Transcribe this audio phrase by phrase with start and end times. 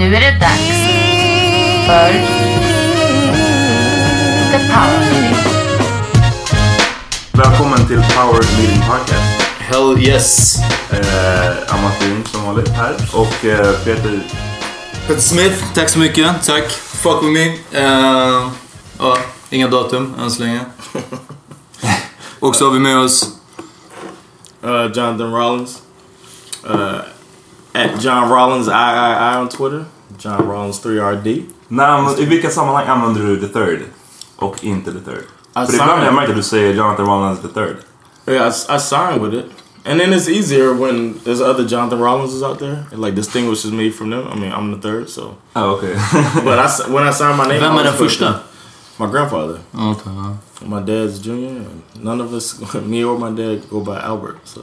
[0.00, 0.68] Nu är det dags
[1.86, 2.12] för
[4.52, 5.36] The Power Meeting.
[7.32, 9.42] Välkommen till Power Meeting Podcast.
[9.58, 10.58] Hell yes.
[10.90, 14.20] Eh, Amatin som vanligt här och eh, Peter...
[15.06, 16.46] Peter Smith, tack så mycket.
[16.46, 16.70] Tack.
[16.70, 17.46] Fuck with me.
[17.80, 18.50] Uh,
[18.98, 19.18] ja,
[19.50, 20.60] inga datum än så länge.
[22.40, 23.28] och så har vi med oss...
[24.64, 25.82] Uh, Jonathan Rollins.
[26.70, 26.96] Uh,
[27.72, 29.84] At John Rollins III on Twitter.
[30.18, 31.44] John Rollins 3RD.
[31.68, 33.80] När, I vilka sammanhang använder du the third?
[34.36, 35.24] Och inte the third?
[35.56, 37.76] I För ibland har jag märkt att du säger Jonathan Rollins the third.
[38.26, 39.46] Yeah, I, I sign with it.
[39.84, 42.84] And then it's easier when there's other Jonathan Rollinses out there.
[42.92, 44.28] It like distinguishes me from them.
[44.28, 45.38] I mean, I'm the third, so.
[45.56, 45.94] Oh, okay.
[46.44, 48.34] but I, when I sign my name, Vem är den första?
[48.98, 49.60] My grandfather.
[49.74, 50.10] Okay.
[50.66, 51.64] My dad's junior.
[51.94, 54.38] None of us, me or my dad, go by Albert.
[54.44, 54.60] So,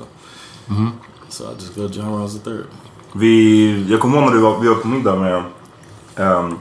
[0.67, 0.91] mm -hmm.
[1.29, 2.67] so I just go John Rollins the third.
[3.11, 5.43] Vi, jag kommer ihåg när du var, vi var på middag med
[6.15, 6.59] um,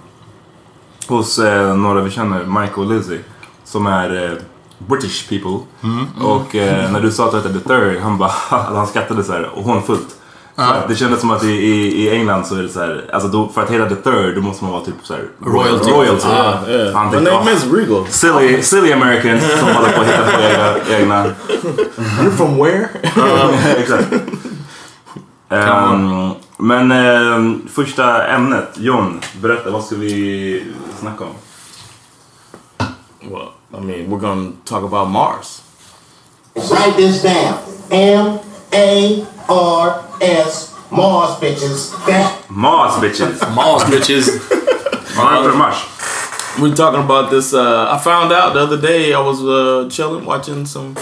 [1.08, 3.20] hos uh, några vi känner, Mike och Lizzie.
[3.64, 4.38] Som är uh,
[4.78, 5.66] British people.
[5.82, 6.26] Mm, mm.
[6.26, 9.32] Och uh, när du sa att du hette The Third, han bara han skrattade så
[9.32, 10.16] här och hånfullt.
[10.58, 10.86] Ah.
[10.88, 13.48] Det kändes som att i, i, i England så är det så här, alltså då,
[13.48, 15.90] för att heta The Third då måste man vara typ så här, royalty.
[15.90, 16.26] royalty.
[16.28, 16.94] Ah, yeah.
[16.94, 18.06] Han tänkte, name is Regal.
[18.08, 20.98] Silly, silly Americans som håller på att hitta på egna...
[20.98, 21.24] egna.
[21.96, 22.88] You're from where?
[23.78, 24.06] Exakt.
[25.48, 31.34] Um, men eh, första ämnet, John, berätta vad ska vi snacka om?
[33.30, 35.62] Well, I mean, we're gonna talk about Mars.
[36.54, 37.54] Write this down.
[37.90, 38.38] M
[38.72, 41.92] A R S Mars bitches.
[42.48, 43.40] Mars bitches.
[43.54, 44.28] Mars bitches.
[45.16, 45.76] Varför Mars?
[46.58, 47.52] We're talking about this.
[47.52, 49.12] Uh, I found out the other day.
[49.12, 50.96] I was uh, chilling, watching some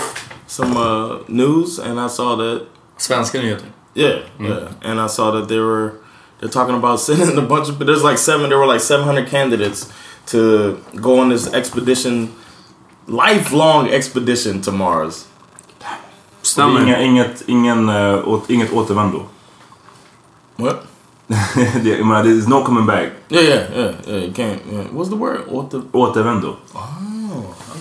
[0.47, 2.67] some uh, news, and I saw that
[2.99, 3.74] Svenska nyheter.
[3.94, 4.69] Yeah, yeah.
[4.82, 5.93] And I saw that they were
[6.41, 9.93] they're talking about sending a bunch of there's like seven there were like 700 candidates
[10.26, 12.29] to go on this expedition
[13.06, 15.26] lifelong expedition to Mars.
[15.79, 16.81] Det är Stämmer.
[16.82, 19.23] inga, inget, ingen, eh, åt, inget återvändo.
[20.56, 20.87] What?
[21.82, 23.08] det, jag menar, there's no coming back.
[23.29, 24.25] Yeah, yeah, yeah, yeah.
[24.25, 24.61] You can't.
[24.73, 24.85] Yeah.
[24.93, 25.40] What's the word?
[25.49, 25.81] What the?
[25.93, 26.56] Återvändo.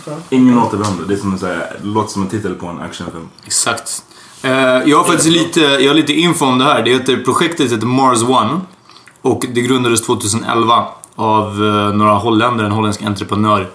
[0.02, 0.20] Okay.
[0.30, 1.04] Ingen återvändo.
[1.04, 3.30] Det är som att säga, det låter som en titel på en actionfilm.
[3.46, 4.04] Exakt.
[4.44, 6.82] Eh, jag har faktiskt lite, jag har lite info om det här.
[6.84, 8.62] Det heter, eh, projektet heter Mars One.
[9.22, 10.86] Och det grundades 2011
[11.16, 13.70] av eh, några holländare, en holländsk entreprenör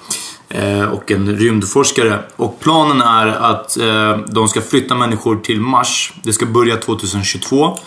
[0.92, 2.18] och en rymdforskare.
[2.36, 3.76] Och planen är att
[4.26, 6.12] de ska flytta människor till Mars.
[6.22, 7.78] Det ska börja 2022.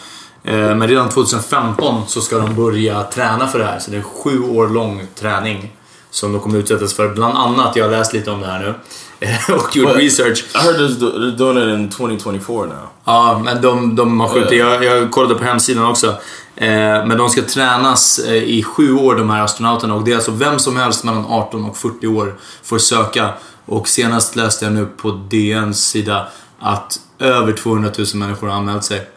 [0.44, 3.80] Men redan 2015 så ska de börja träna för det här.
[3.80, 5.72] Så det är en sju år lång träning
[6.10, 7.10] som de kommer utsättas för.
[7.10, 8.74] Bland annat, jag har läst lite om det här nu
[9.50, 10.46] och gjort research.
[10.56, 12.88] I heard they're doing it in 2024 now.
[13.06, 14.60] Ja, men de, de har skjutit.
[14.60, 16.08] Jag, jag kollade på hemsidan också.
[16.56, 19.96] Eh, men de ska tränas eh, i sju år, de här astronauterna.
[19.96, 23.30] Och det är alltså vem som helst mellan 18 och 40 år får söka.
[23.66, 26.28] Och senast läste jag nu på DNs sida
[26.60, 29.08] att över 200 000 människor har anmält sig.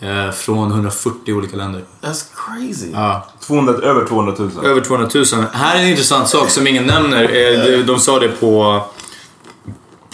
[0.00, 1.84] Eh, från 140 olika länder.
[2.02, 2.90] That's crazy.
[2.92, 3.26] Ja.
[3.40, 4.50] 200, över 200 000.
[4.64, 5.24] Över 200 000.
[5.52, 7.22] Här är en intressant sak som ingen nämner.
[7.22, 8.82] Eh, de, de sa det på...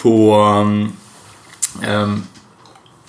[0.03, 0.35] På...
[0.35, 0.93] Um,
[1.87, 2.23] um,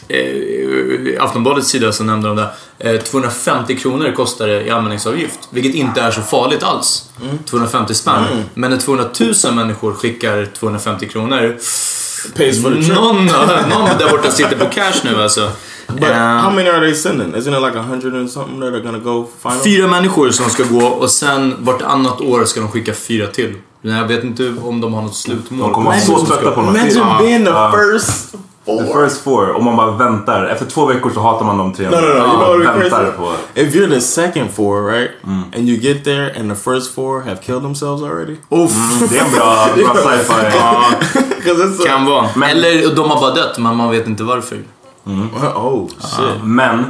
[0.08, 2.50] eh, Aftonbladets sida så nämnde de det.
[2.78, 5.38] Eh, 250 kronor kostar det i anmälningsavgift.
[5.50, 7.10] Vilket inte är så farligt alls.
[7.50, 8.24] 250 spänn.
[8.54, 9.08] Men när 200
[9.44, 11.56] 000 människor skickar 250 kronor.
[12.36, 12.94] Pays for the trip.
[12.94, 13.26] Någon,
[13.68, 15.50] någon där borta sitter på cash nu alltså.
[15.86, 17.34] But Eh, how many are they sending?
[17.34, 19.58] Isn't it like a hundred and something that are gonna go final?
[19.64, 23.54] Fyra människor som ska gå och sen vartannat år ska de skicka fyra till.
[23.84, 25.60] Men jag vet inte om de har något slutmål.
[25.68, 27.16] De kommer vara så trötta på här Imagine fyra.
[27.18, 27.72] being the Ja.
[27.92, 28.38] first The
[28.92, 29.04] four.
[29.08, 29.56] first four.
[29.56, 30.44] Om man bara väntar.
[30.46, 31.90] Efter två veckor så hatar man de tre.
[31.90, 32.06] No, no, no.
[32.06, 33.32] You Ja, know what väntar på...
[33.54, 35.10] If you're the second four, right,
[35.56, 38.72] and you get there and the first four have killed themselves already, Uff,
[39.10, 41.84] Det är en bra, bra sci-fi.
[41.86, 42.28] kan vara.
[42.50, 44.58] Eller de har bara dött, men man vet inte varför.
[45.54, 46.42] oh shit.
[46.42, 46.84] Men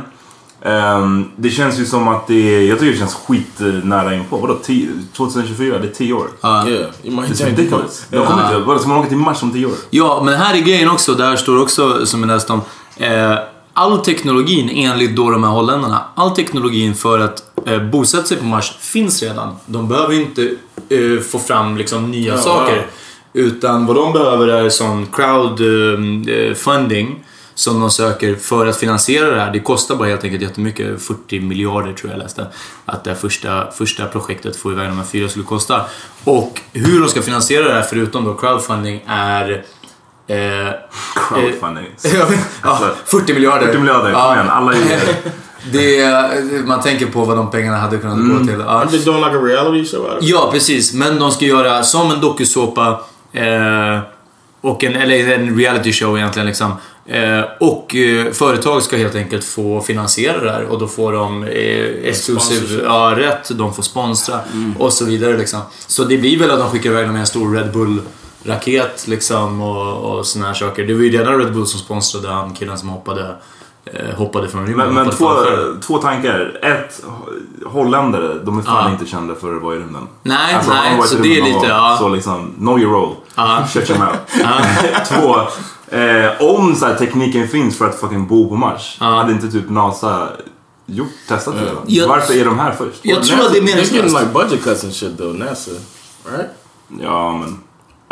[0.65, 4.37] ehm, det känns ju som att det är, Jag tycker det känns skitnära inpå.
[4.37, 4.59] Vadå?
[4.63, 5.79] 10 2024?
[5.79, 6.29] Det är 10 år.
[6.45, 6.67] Yeah,
[7.03, 8.07] you might Det är ridiculous.
[8.11, 8.59] De kommer inte...
[8.59, 9.73] Vadå, ska man åka till Mars om 10 år?
[9.91, 11.15] Ja, men här är grejen också.
[11.15, 12.61] Där står också, som jag läste om.
[12.97, 13.39] Eh,
[13.73, 18.45] all teknologin, enligt då de här holländarna, all teknologin för att eh, bosätta sig på
[18.45, 19.57] Mars finns redan.
[19.67, 20.51] De behöver inte
[20.89, 22.87] eh, få fram liksom, nya saker.
[23.33, 27.25] Utan vad de behöver är sån crowdfunding
[27.55, 29.53] som de söker för att finansiera det här.
[29.53, 31.03] Det kostar bara helt enkelt jättemycket.
[31.03, 32.47] 40 miljarder tror jag läste.
[32.85, 35.81] Att det här första, första projektet får iväg de här fyra skulle kosta.
[36.25, 39.65] Och hur de ska finansiera det här förutom då crowdfunding är...
[40.27, 40.73] Eh,
[41.29, 41.87] Crowdfunding.
[42.63, 43.67] ja, 40 miljarder.
[43.67, 44.51] 40 miljarder, kom igen.
[44.51, 44.83] Alla gör
[45.73, 46.01] det.
[46.01, 46.67] det.
[46.67, 48.61] Man tänker på vad de pengarna hade kunnat gå till.
[48.61, 48.85] Ja.
[48.85, 50.19] Aren't they doing like a reality show?
[50.21, 50.95] Ja, precis.
[50.95, 53.01] Men de ska göra som en dokusåpa
[53.33, 53.99] eh,
[54.65, 56.47] och en, eller en reality show egentligen.
[56.47, 56.73] Liksom.
[57.07, 61.43] Eh, och eh, företag ska helt enkelt få finansiera det här och då får de
[61.45, 61.51] eh,
[62.09, 64.41] exklusiv ja, rätt, de får sponsra
[64.79, 65.37] och så vidare.
[65.37, 65.61] Liksom.
[65.87, 69.63] Så det blir väl att de skickar iväg dem med en stor Red Bull-raket liksom,
[69.63, 70.85] och, och såna här saker.
[70.87, 73.35] Det var ju redan Red Bull som sponsrade han killen som hoppade,
[73.85, 74.95] eh, hoppade från rymden.
[74.95, 75.31] Men, men två,
[75.87, 76.59] två tankar.
[76.63, 77.05] Ett,
[77.67, 78.93] holländare, de är fan Ja.
[78.93, 80.09] inte kända för att vara i rymden.
[80.23, 81.51] Nej, Alltså, nej, så det är lite...
[81.53, 81.97] gång, Ja.
[82.01, 83.15] Så liksom, know your role.
[83.37, 83.67] Ja.
[83.73, 84.19] Check them out.
[85.09, 85.37] Två,
[85.97, 89.71] eh, om så här, tekniken finns för att fucking bo på Mars, hade inte typ
[89.71, 90.29] NASA
[90.87, 91.61] gjort, testat det?
[91.71, 91.83] då?
[91.87, 93.01] Jag- Varför är de här först?
[93.03, 94.21] Jag tror att det är They're getting meningslöst.
[94.21, 95.71] like budget cuts and shit though, NASA,
[96.25, 96.51] right?
[97.01, 97.59] Ja, men...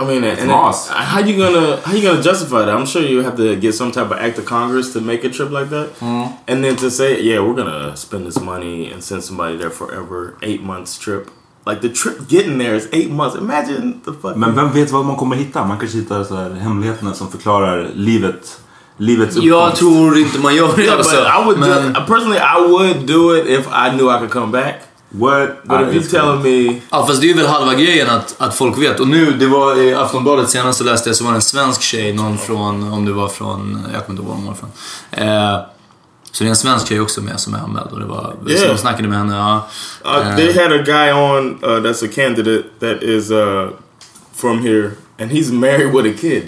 [0.00, 0.88] I mean, and, and Moss.
[0.90, 2.74] how you gonna how you gonna justify that?
[2.74, 5.30] I'm sure you have to get some type of act of Congress to make a
[5.30, 5.88] trip like that,
[6.48, 10.34] and then to say, yeah, we're gonna spend this money and send somebody there forever,
[10.42, 11.28] eight months trip.
[11.66, 13.36] Like the trip getting there is eight months.
[13.38, 14.40] Imagine the fucking.
[14.40, 15.64] Men vem vet vad man kommer hitta?
[15.64, 18.60] Man kanske hittar så här hemligheterna som förklarar livet,
[18.96, 19.76] livets Jag uppkomst.
[19.78, 21.16] tror inte man gör det alltså.
[21.16, 24.46] I would Men- do, personally, I would do it if I knew I could come
[24.52, 24.74] back.
[25.14, 25.62] What?
[25.64, 28.34] But Ah, if you telling me, Ja, fast det är ju väl halva grejen att,
[28.38, 29.00] att folk vet.
[29.00, 31.82] Och nu, det var i Aftonbladet senast så läste jag så var det en svensk
[31.82, 34.70] tjej, någon från, om det var från, jag kommer inte ihåg var hon var från.
[35.10, 35.60] Eh,
[36.32, 38.68] så det är en svensk tjej också med som är anmäld och det var, Yeah.
[38.68, 39.36] de snackade med henne.
[39.36, 39.68] Ja.
[40.06, 43.68] uh, Eh, they had a guy on uh, that's a candidate that is uh,
[44.34, 46.42] from here, and he's married with a kid.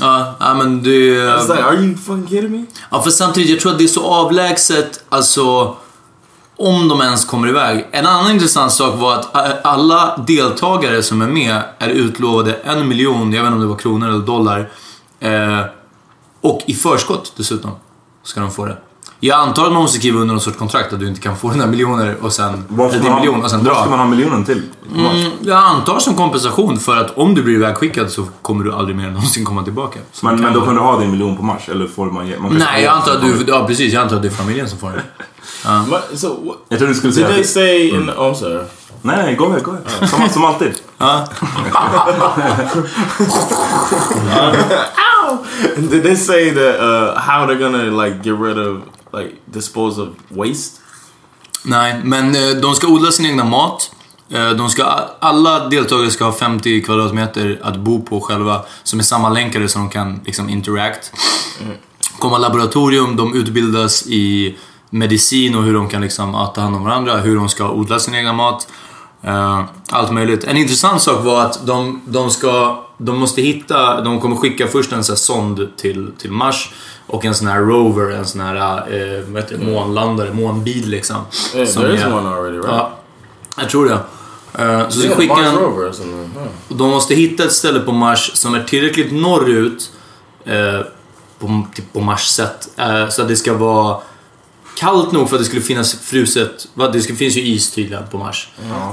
[0.00, 0.90] ja, ja, men det...
[0.90, 2.64] I was like, are you fucking kidding me?
[2.90, 5.76] Ja, för samtidigt, jag tror att det är så avlägset, alltså
[6.56, 7.86] om de ens kommer iväg.
[7.90, 12.88] En annan intressant sak var att ä, alla deltagare som är med är utlovade en
[12.88, 14.70] miljon, jag vet inte om det var kronor eller dollar.
[15.20, 15.60] Eh,
[16.40, 17.70] och i förskott dessutom
[18.22, 18.76] ska de få det.
[19.20, 21.50] Jag antar att man måste skriva under någon sorts kontrakt att du inte kan få
[21.50, 22.64] dina miljoner och sen...
[22.78, 23.90] Eller din miljon och sen vad ska dra.
[23.90, 24.62] man ha miljonen till?
[24.94, 28.96] Mm, jag antar som kompensation för att om du blir ivägskickad så kommer du aldrig
[28.96, 29.98] mer någonsin komma tillbaka.
[30.12, 31.68] Så Men, kan men då kan du ha din miljon på Mars?
[31.68, 33.44] Eller får man, man Nej, jag antar att du...
[33.48, 33.92] Ja, precis.
[33.92, 35.02] Jag antar att det är familjen som får det.
[35.90, 37.28] But, so, what, Jag tror du skulle did säga...
[37.28, 38.12] they att- say in the...
[38.12, 38.64] Oh, sorry.
[39.02, 40.08] Nej, nej, gå ahead, gå ahead.
[40.08, 40.72] Som, som alltid.
[45.90, 50.08] Did they say that uh, how they're gonna like get rid of like dispose of
[50.28, 50.80] waste?
[51.64, 53.90] Nej, men eh, de ska odla sin egna mat.
[54.30, 54.84] Eh, de ska,
[55.20, 59.90] alla deltagare ska ha 50 kvadratmeter att bo på själva, som är sammanlänkade så de
[59.90, 61.12] kan liksom interact.
[62.18, 64.56] Komma laboratorium, de utbildas i
[64.90, 68.14] medicin och hur de kan liksom ta hand om varandra, hur de ska odla sin
[68.14, 68.68] egna mat.
[69.22, 70.44] Eh, allt möjligt.
[70.44, 74.92] En intressant sak var att de, de ska, de måste hitta, de kommer skicka först
[74.92, 76.70] en sån här sond till, till Mars
[77.08, 81.16] och en sån här rover, en sån här eh, vad heter det, månlandare, månbil liksom.
[81.54, 82.68] Yeah, Som there is är- one already, right?
[82.68, 82.92] Ja,
[83.56, 83.92] jag tror det.
[83.92, 85.92] Eh, så Yeah, ska skicka Mars en, rover
[86.68, 89.90] de måste hitta ett ställe på Mars som är tillräckligt norrut
[90.44, 90.80] eh,
[91.38, 92.68] på, typ på Mars sätt.
[92.76, 94.00] Eh, så att det ska vara
[94.76, 96.68] kallt nog för att det skulle finnas fruset...
[96.92, 98.48] Det finns ju is tydligen på Mars.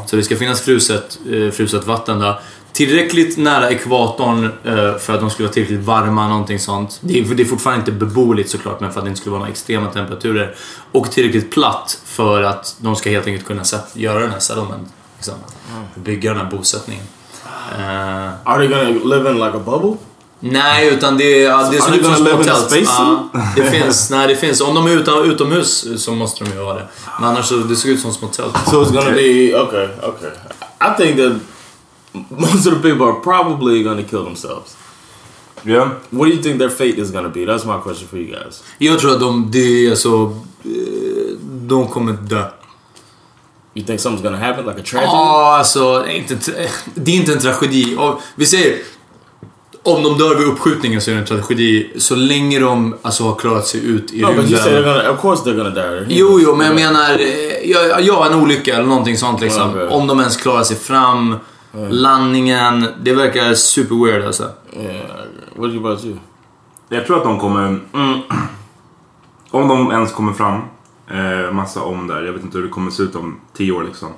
[0.06, 2.40] Så det ska finnas fruset, eh, fruset vatten där.
[2.76, 7.00] Tillräckligt nära ekvatorn eh, för att de skulle vara tillräckligt varma, någonting sånt.
[7.02, 9.40] Det är, det är fortfarande inte beboeligt såklart, men för att det inte skulle vara
[9.40, 10.56] några extrema temperaturer.
[10.92, 13.64] Och tillräckligt platt för att de ska helt enkelt kunna
[13.94, 14.88] göra den här settlement.
[15.16, 15.34] Liksom.
[15.96, 17.04] Bygga den här bosättningen.
[17.78, 19.98] Eh, Are they gonna live in like a bubble?
[20.40, 22.60] Nej, utan det, ja, det in a tält.
[22.60, 24.62] space Ja, det finns, nej, det finns.
[24.62, 26.88] Om de är utan, utomhus så måste de ju vara det.
[27.20, 28.56] Men annars så det ser ut som små tält.
[28.66, 29.88] So it's gonna be okay.
[30.02, 30.30] Okay.
[30.82, 31.32] I think that
[32.42, 34.78] most of the people are probably gonna kill themselves.
[35.64, 35.90] Ja.
[36.10, 37.40] What do you think their fate is gonna be?
[37.40, 38.64] That's my question for you guys.
[38.78, 42.46] Jag tror att de, är alltså, eh, de kommer dö.
[43.74, 45.12] You think something's gonna happen, like a tragedy?
[45.12, 47.96] Ja, alltså, det är inte, tra- det är inte en tragedi.
[48.00, 48.78] Och vi säger,
[49.84, 51.92] om de dör vid uppskjutningen så är det en tragedi.
[51.98, 54.94] Så länge de alltså, har klarat sig ut i no, but you say they're rymden.
[54.96, 55.12] gonna.
[55.12, 56.06] Of course they're gonna die.
[56.10, 59.70] Jo, jo, men jag menar, eh, ja, ja, en olycka eller någonting sånt liksom.
[59.70, 59.88] Okej.
[59.88, 61.36] Om de ens klarar sig fram.
[61.90, 64.50] Landningen, det verkar super weird alltså.
[64.74, 65.06] Yeah.
[65.56, 66.18] What about you?
[66.90, 67.80] Jag tror att de kommer...
[67.94, 68.20] Mm,
[69.52, 70.62] om de ens kommer fram.
[71.08, 72.24] Eh, massa om där.
[72.24, 74.10] Jag vet inte hur det kommer se ut om tio år liksom.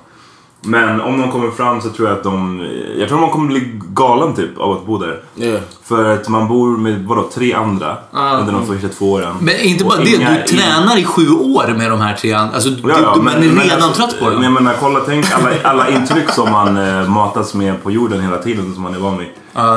[0.60, 2.66] Men om de kommer fram så tror jag att de...
[2.98, 5.20] Jag tror man kommer bli galen typ av att bo där.
[5.36, 5.60] Yeah.
[5.84, 7.96] För att man bor med vadå, tre andra
[8.40, 9.34] under de första två åren.
[9.40, 12.48] Men inte bara det, inga- du tränar i sju år med de här tre an-
[12.54, 14.54] Alltså, du, Ja, ja, du, man är redan alltså, trött på Men jag dem.
[14.54, 18.74] menar, kolla, tänk alla, alla intryck som man eh, matas med på jorden hela tiden
[18.74, 19.28] som man är van vid.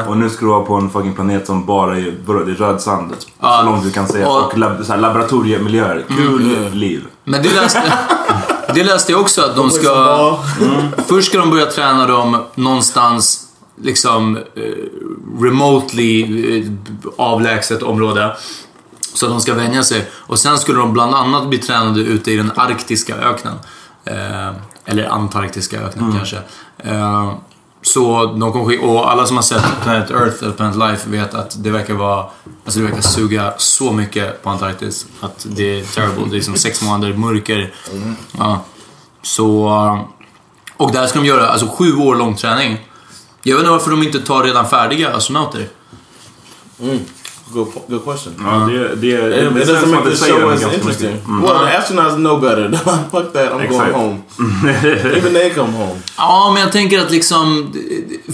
[0.08, 2.02] Och nu ska du vara på en fucking planet som bara är,
[2.46, 3.14] det är röd sand.
[3.42, 4.26] Så långt du kan se.
[4.26, 6.04] Och- Och lab, så här, laboratoriemiljöer.
[6.08, 7.04] Kul liv.
[7.24, 7.82] Men det läste,
[8.74, 10.38] det läste jag också att de ska...
[11.08, 13.48] Först ska de börja träna dem någonstans
[13.82, 14.64] liksom eh,
[15.42, 16.72] remotely eh,
[17.18, 18.36] avlägset område.
[19.14, 20.12] Så att de ska vänja sig.
[20.14, 23.54] Och sen skulle de bland annat bli tränade ute i den arktiska öknen.
[24.06, 24.50] Eh,
[24.86, 26.38] eller antarktiska öknen kanske.
[26.78, 27.34] Eh,
[27.82, 31.34] så de kommer skicka och alla som har sett Planet Earth eller Planet Life vet
[31.34, 32.26] att det verkar vara,
[32.66, 36.32] alltså det verkar suga så mycket på Antarktis att det är terrible.
[36.32, 37.74] Det är som sex månader mörker.
[38.38, 38.62] Ja.
[39.22, 39.70] Så,
[40.78, 42.78] och där ska de göra alltså sju år lång träning.
[43.44, 45.68] Jag vet inte varför de inte tar redan färdiga astronauter.
[46.80, 47.00] Mm.
[47.54, 48.34] Good, good question.
[48.70, 51.18] Det, det, det, It, it känns doesn't make the show as interesting.
[51.26, 51.42] Mm.
[51.42, 52.72] Well, the astronauts know better.
[53.12, 53.52] Fuck that.
[53.52, 53.94] I'm going Exakt.
[53.94, 54.24] home.
[55.18, 56.00] Even they come home.
[56.18, 57.74] Ja, men jag tänker att liksom...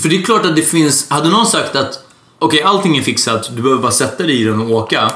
[0.02, 1.10] För det är klart att det finns...
[1.10, 2.00] Hade någon sagt att
[2.40, 5.12] okej, allting är fixat, du behöver bara sätta dig i den och åka.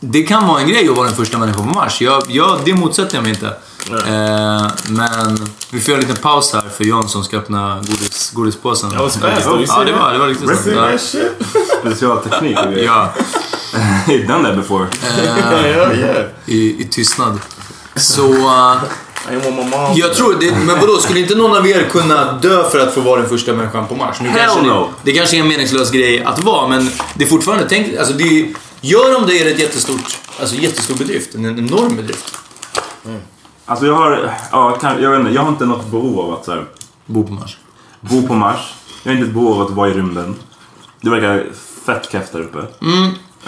[0.00, 2.00] Det kan vara en grej att vara den första människan på Mars.
[2.00, 3.46] Jag, jag, det motsätter jag mig inte.
[3.90, 8.90] Eh, men vi får göra en liten paus här för Jönsson ska öppna godis, godispåsen.
[8.94, 10.98] Ja, see det var, det var riktigt Ja.
[10.98, 11.32] shit?
[11.80, 12.58] Specialteknik.
[12.76, 13.12] Ja,
[14.06, 14.86] You've done that before.
[15.24, 16.24] yeah, yeah.
[16.46, 17.38] i, i tystnad.
[17.96, 18.26] Så...
[18.32, 18.76] eh,
[19.28, 19.92] I ain't want my mom.
[19.96, 23.00] Jag tror det, men vadå, skulle inte någon av er kunna dö för att få
[23.00, 24.16] vara den första människan på Mars?
[24.20, 24.88] Nu Hell kanske no.
[25.02, 28.14] det, det kanske är en meningslös grej att vara, men det är fortfarande, tänk, alltså
[28.14, 32.36] det, gör de det är det ett jättestort, alltså jättestor bedrift, en enorm bedrift.
[33.66, 36.44] Alltså jag har, ja, kan, jag vet inte, jag har inte något behov av att
[36.44, 36.66] så här,
[37.06, 37.56] Bo på Mars.
[38.00, 38.74] bo på Mars.
[39.02, 40.34] Jag har inte ett behov av att vara i rymden.
[41.00, 41.46] Det verkar
[41.86, 42.58] fett keft där uppe.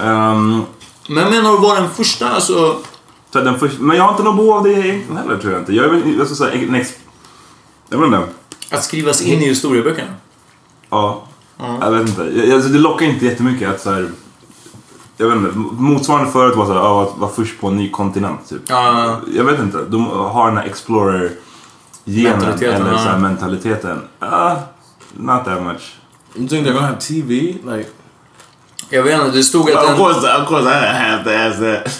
[0.02, 0.62] Ehm,
[1.08, 2.76] Men jag menar att vara den första, alltså...
[3.32, 5.62] så den först, men jag har inte något behov av det egentligen heller tror jag
[5.62, 5.72] inte.
[5.72, 6.92] Jag är väl, säga, en ex,
[7.88, 8.22] jag vet inte.
[8.70, 10.14] Att skrivas in i historieböckerna.
[10.90, 11.22] Ja.
[11.58, 12.52] Jag vet inte.
[12.54, 14.10] Alltså, det lockar inte jättemycket att så här,
[15.22, 17.90] jag vet inte, motsvarande förut var så här, ja, att vara först på en ny
[17.90, 18.62] kontinent typ.
[18.66, 19.20] Ja.
[19.34, 23.18] Jag vet inte, de har den här explorer-genen Mentaliteten, eller så här ja.
[23.18, 24.00] mentaliteten.
[24.18, 24.54] Ah,
[25.12, 25.94] not that much.
[26.34, 27.34] You think they're gonna have TV?
[27.76, 27.88] Like,
[28.90, 29.96] Jag vet inte, det stod of att en...
[29.96, 31.98] course, of course, I have to ask that.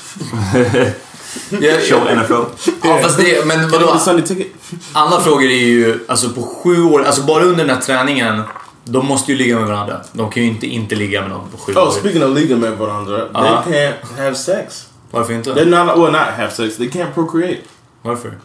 [1.60, 2.66] Ja, Show NFL.
[2.82, 3.90] Ja, fast det, men vadå?
[3.90, 4.46] a Sunday ticket?
[4.92, 8.42] Andra frågor är ju, alltså på sju år, alltså bara under den här träningen,
[8.84, 10.00] de måste ju ligga med varandra.
[10.12, 12.78] De kan ju inte inte ligga med någon på sju Oh, speaking of Liga med
[12.78, 13.64] varandra, Uh-huh.
[13.64, 14.86] they can't have sex.
[15.10, 15.50] Varför inte?
[15.54, 16.76] They're not well, not have sex.
[16.76, 17.60] They can't procreate.
[18.02, 18.38] Varför?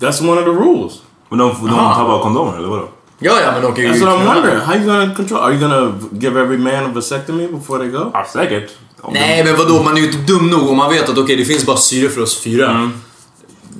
[0.00, 0.92] That's one of the rules.
[1.28, 2.88] Men de, de tar bara kondomer eller vadå?
[3.18, 4.60] Ja, ja, men de kan ju That's what I'm wondering.
[4.60, 5.40] How you gonna control?
[5.40, 8.10] Are you gonna give every man a vasectomy before they go?
[8.14, 8.70] Ja, säkert.
[9.00, 9.82] Om de- Nej, men vadå?
[9.82, 12.08] Man är ju inte dum nog om man vet att okej, det finns bara syre
[12.08, 12.70] för oss fyra.
[12.70, 12.92] Mm.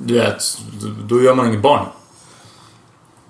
[0.05, 1.85] Du vet, då- då gör man inget barn.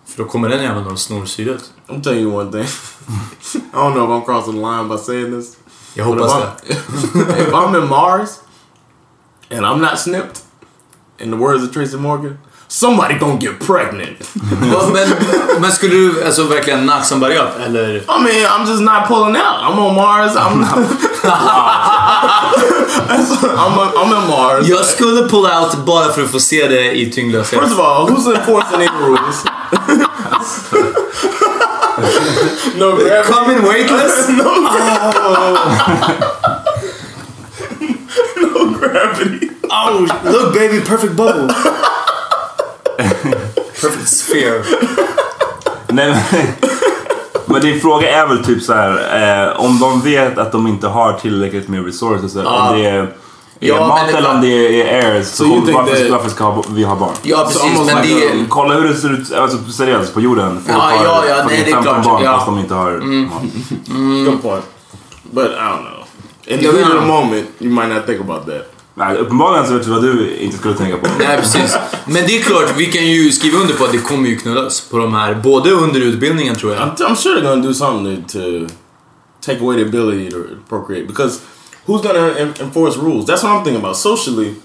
[0.07, 1.62] För då kommer den jäveln och snor syret.
[1.89, 2.67] I'm telling you one thing.
[3.74, 5.58] I don't know if I'm crossing the line by saying this.
[5.96, 7.15] Jag But if.
[7.15, 8.39] I'm, if I'm in Mars
[9.50, 10.43] and I'm not snipped,
[11.19, 14.17] in the words of Tracy Morgan, somebody gonna get pregnant.
[14.72, 15.10] Ja, men,
[15.62, 17.96] men skulle du alltså verkligen nacksamberg upp, eller?
[17.96, 19.62] I mean, I'm just not pulling out.
[19.63, 20.36] I'm on Mars.
[20.36, 20.77] I'm not...
[23.58, 24.67] I'm, on, I'm in Mars.
[24.67, 27.60] Jag skulle pull out bara för att få se det i tyngdlöshet.
[27.60, 29.46] First of all, who's enforcing any rules?
[32.77, 33.34] No gravity.
[33.34, 34.29] Come in weightless?
[38.36, 39.50] No gravity.
[39.70, 41.48] Oh, look baby, perfect bubble.
[43.82, 44.63] perfect sphere.
[45.88, 46.48] Nej, men,
[47.46, 48.91] men din fråga är väl typ så här,
[49.50, 53.13] eh, om de vet att de inte har tillräckligt med resources, om det är
[53.62, 56.44] Ja, mat men det- eller om det är airs, så kommer- think varför, varför ska
[56.44, 57.13] ha- vi ha barn?
[57.22, 58.46] Ja, precis, men det...
[58.50, 60.62] Kolla hur det ser ut alltså, seriöst på jorden.
[60.66, 62.34] Folk Ja, ja, ja, har nej, det är 15 klart, barn ja.
[62.34, 63.42] fast de inte har mat.
[64.25, 64.66] Good point.
[65.32, 66.04] But I don't know.
[66.46, 68.74] In the heat of the moment, you might not think about that.
[68.96, 71.08] Nej, uppenbarligen så vet du vad du inte skulle tänka på.
[71.20, 71.78] Nej, precis.
[72.06, 74.82] Men det är klart, vi kan ju skriva under på att det kommer ju knullas
[74.82, 76.82] på de här, både under utbildningen tror jag.
[76.82, 78.74] I'm, I'm sure they're gonna do something to, to
[79.45, 80.38] take away the ability to
[80.69, 81.39] procreate because
[81.86, 83.26] who's gonna enforce rules?
[83.26, 83.98] That's what I'm thinking about.
[83.98, 84.56] Socially,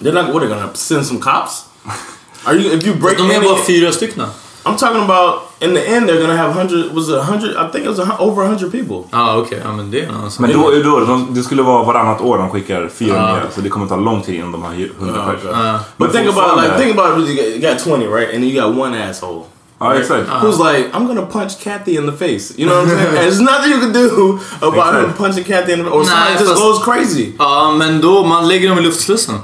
[0.00, 0.32] they're not.
[0.32, 1.64] What they're gonna send some cops?
[2.46, 3.16] Are you if you break?
[3.18, 4.26] De är any- bara fyra stycken.
[4.66, 6.92] I'm talking about in the end they're gonna have hundred.
[6.94, 7.54] Was it hundred?
[7.56, 8.96] I think it was a, over hundred people.
[8.96, 9.60] Ja, ah, okej.
[9.64, 10.30] Ja, men det är en.
[10.38, 13.34] Men då, då, de, det skulle vara varannat år de skickar fyra Ja.
[13.36, 15.40] nya, så det kommer ta lång tid innan de har ju hundra ah, Oh, pers.
[15.44, 15.52] okay.
[15.54, 15.66] Ah.
[15.66, 15.78] Ja.
[15.96, 17.28] But think about like think about it.
[17.28, 18.34] You got, you got twenty, right?
[18.34, 19.42] And then you got one asshole.
[19.80, 20.28] Ja, exakt.
[20.42, 22.54] Who's like, I'm gonna punch Kathy in the face.
[22.58, 23.08] You know what I'm saying?
[23.08, 25.92] and there's nothing you can do about him punching Kathy in the face.
[25.94, 27.32] Or Nah, somebody just fast- goes crazy.
[27.38, 29.34] Ja, men då, man lägger dem i luftslussen.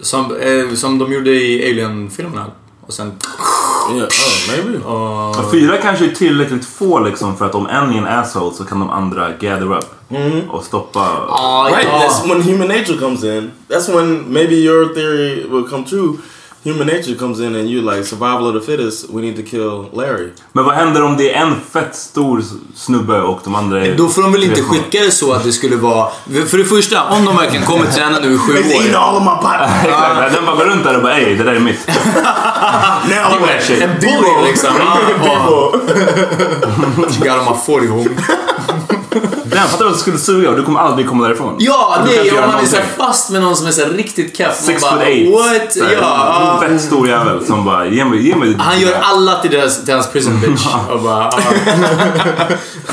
[0.00, 2.46] Som, eh, som de gjorde i Alien-filmerna.
[2.86, 3.12] Och sen...
[3.96, 4.80] Yeah, oh, maybe.
[4.84, 8.64] Ja, Fyra kanske är tillräckligt få liksom för att om en är en asshole så
[8.64, 9.84] kan de andra gather up
[10.50, 11.00] och stoppa.
[11.28, 11.98] Ah, Right, ja.
[12.08, 13.50] that's when human nature comes in.
[13.68, 16.16] That's when maybe your theory will come true.
[16.64, 19.10] Human nature comes in and you like survival of the fittest.
[19.10, 20.28] We need to kill Larry.
[20.52, 22.44] Men vad händer om det är en fett stor
[22.74, 23.96] snubbe och de andra är...
[23.96, 26.08] Då får de väl inte skicka det så att det skulle vara...
[26.48, 28.96] För det första, om de verkligen kommer träna nu i sju år.
[28.96, 29.30] all of my.
[29.88, 31.86] Exakt, den bara går runt där och bara ey, det där är mitt.
[33.08, 33.48] now.
[33.82, 34.70] En bully liksom.
[34.78, 35.72] Ja, ja.
[36.96, 38.08] Got on my 40 homie.
[39.52, 41.56] Den, fattar du att det skulle suga och du kommer aldrig komma därifrån.
[41.58, 44.36] Ja, Du det är om man är fast med någon som är så här riktigt
[44.36, 44.46] keff.
[44.48, 45.34] Man Six bara, foot eight.
[45.34, 45.76] What?
[45.92, 46.68] Ja, ja.
[46.68, 49.94] Fett stor jävel som bara, ge mig, ge mig Han gör alla till, deras, till
[49.94, 50.66] hans prison bitch.
[50.90, 51.42] Och bara, ja.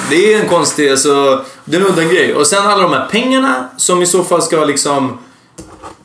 [0.09, 2.35] det är en konstig, alltså, det är en udda grej.
[2.35, 5.17] Och sen alla de här pengarna som i så fall ska liksom...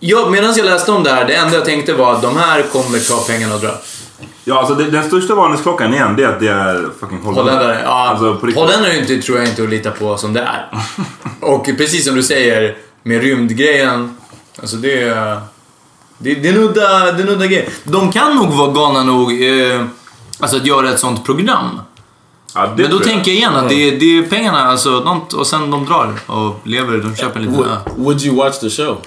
[0.01, 2.63] Ja, medan jag läste om det här, det enda jag tänkte var att de här
[2.63, 3.71] kommer ta pengarna och dra.
[4.45, 7.57] Ja, alltså det, den största varningsklockan igen, det är att det är fucking holländare.
[7.57, 8.09] Holländare, ja.
[8.09, 8.61] Alltså.
[8.61, 10.69] Holländare är inte, tror jag inte att lita på som det är.
[11.41, 14.17] Och precis som du säger, med rymdgrejen.
[14.61, 15.41] Alltså det är...
[16.25, 17.69] Det, det är en udda, det är en udda grej.
[17.85, 19.85] De kan nog vara galna nog eh,
[20.41, 21.81] alltså att göra ett sånt program.
[22.55, 25.47] Ja, Men då tänker jag igen att det, är- det är pengarna alltså, de, och
[25.47, 27.77] sen de drar och lever, de köper lite Would, ö.
[27.97, 28.99] would you watch the show?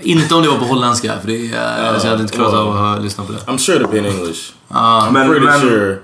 [0.00, 2.76] Inte om det var på holländska, för det är, alltså, jag hade inte klarat av
[2.84, 3.38] att lyssna på det.
[3.38, 4.52] I'm sure it'll be in English.
[4.68, 5.96] Ja, I'm Men- pretty men- sure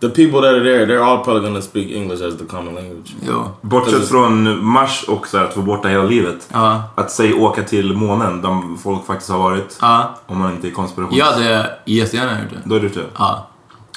[0.00, 3.14] the people that are there, they're all probably gonna speak English as the common language.
[3.28, 3.50] jo.
[3.60, 6.48] Bortsett från Mars och så här, att vara borta hela livet.
[6.52, 6.82] Ja.
[6.94, 9.78] Att säg åka till månen, där folk faktiskt har varit.
[9.80, 10.18] Ja.
[10.26, 11.18] Om man inte är konspirations...
[11.18, 12.60] Jag hade jättegärna gjort det.
[12.64, 13.06] Då är det det.
[13.18, 13.48] Ja.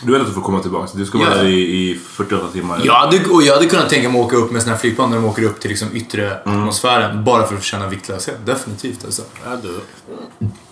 [0.03, 0.87] Du vet att du får komma tillbaka.
[0.93, 1.35] Du ska vara Ja.
[1.35, 2.79] där i, i 48 timmar.
[2.83, 5.09] Jag hade, och jag hade kunnat tänka mig att åka upp med såna här flygplan
[5.09, 7.23] när de åker upp till liksom yttre atmosfären.
[7.23, 8.45] Bara för att känna viktlöshet.
[8.45, 9.21] Definitivt alltså.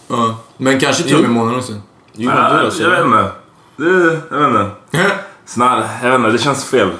[0.07, 0.35] Ja.
[0.57, 1.73] Men kanske till och med månen också.
[2.13, 3.31] Ja, jag vet inte.
[3.77, 4.69] Det, jag vet inte.
[5.57, 6.91] not, jag vet inte, det känns fel.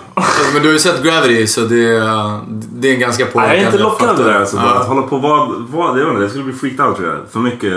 [0.53, 1.99] Men du har ju sett Gravity så det,
[2.47, 4.57] det är en ganska påverkande jag är inte lockad av det alltså.
[4.57, 4.79] Ja.
[4.79, 7.19] Att hålla på vad, vad, jag vet inte, jag skulle bli freaked out tror jag.
[7.31, 7.73] För mycket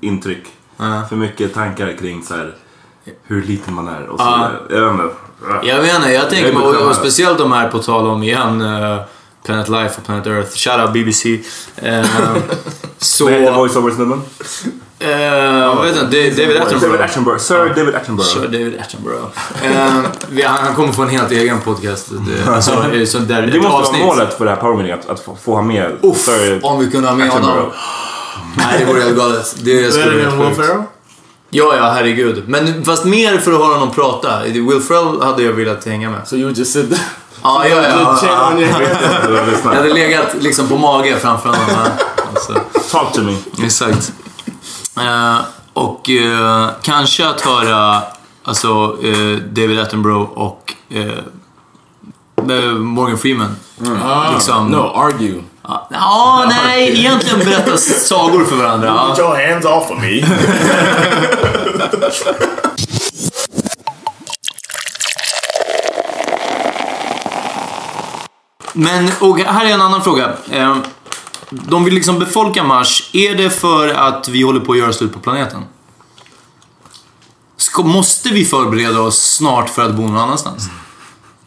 [0.00, 0.46] intryck.
[0.76, 1.02] Ja.
[1.08, 2.54] För mycket tankar kring så här,
[3.22, 4.50] hur liten man är och så Ja.
[4.70, 5.14] Jag vet inte.
[5.62, 8.62] Jag menar, jag tänker Jag är och, och speciellt de här på tal om igen
[8.62, 9.00] uh,
[9.44, 10.56] Planet Life och Planet Earth.
[10.56, 11.28] Shoutout BBC.
[11.28, 12.06] Uh,
[12.98, 13.24] så...
[13.24, 14.22] Vad heter voiceover-snubben?
[15.06, 15.12] Uh,
[15.58, 17.04] jag vet inte, David David Attenborough.
[17.04, 17.40] Attenborough.
[17.40, 18.30] Sir David Attenborough.
[18.32, 19.26] Sir David Attenborough.
[19.64, 22.08] Eh, vi- han kommer få en helt egen podcast.
[22.10, 24.02] Det, alltså, eh, så där, Det måste avsnitt.
[24.04, 26.60] vara målet för det här power meeting, att, att få, få ha med Uff, Sir
[26.62, 27.56] om vi kunde ha med Attenborough.
[27.58, 27.72] honom.
[28.56, 29.54] Nej, det vore helt galet.
[29.62, 30.56] Det skulle bli helt Will sjukt.
[30.56, 30.82] Ferrell?
[31.50, 32.42] Ja, ja, herregud.
[32.48, 34.42] Men fast mer för att höra honom prata.
[34.42, 36.28] Will Ferrell hade jag velat hänga med.
[36.28, 37.02] So you just sit there?
[37.42, 38.18] Ja, ja, ja.
[38.26, 38.52] Ja.
[39.64, 41.86] Jag hade legat liksom på mage framför honom.
[42.34, 42.52] Alltså.
[42.90, 43.36] Talk to me.
[43.64, 44.12] Exakt.
[45.00, 45.38] Eh,
[45.72, 48.02] och eh, kanske att höra
[48.44, 51.06] alltså, eh, David Attenborough och eh,
[52.56, 53.56] eh, Morgan Freeman.
[54.04, 55.42] Ah, liksom, no, argue.
[55.62, 59.06] Ja, ja, nej, egentligen berätta sagor för varandra.
[59.08, 60.24] Get your hands off of me.
[68.72, 70.32] Men, och här är en annan fråga.
[71.50, 73.10] De vill liksom befolka Mars.
[73.12, 75.64] Är det för att vi håller på att göra slut på planeten?
[77.56, 80.68] Ska, måste vi förbereda oss snart för att bo någon annanstans?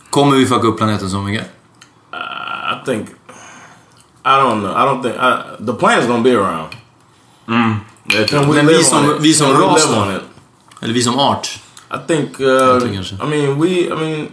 [0.10, 1.48] Kommer vi fucka upp planeten så mycket?
[2.14, 3.10] I think
[4.26, 4.72] I don't know.
[4.72, 6.76] I don't think I, the planet's gonna be around.
[7.46, 10.02] We Men vi som, vi som ras då?
[10.02, 10.22] on it?
[10.82, 11.60] Eller vi som art?
[11.92, 12.40] I think.
[12.40, 12.48] Uh.
[13.22, 13.68] I mean, we.
[13.68, 14.32] I mean,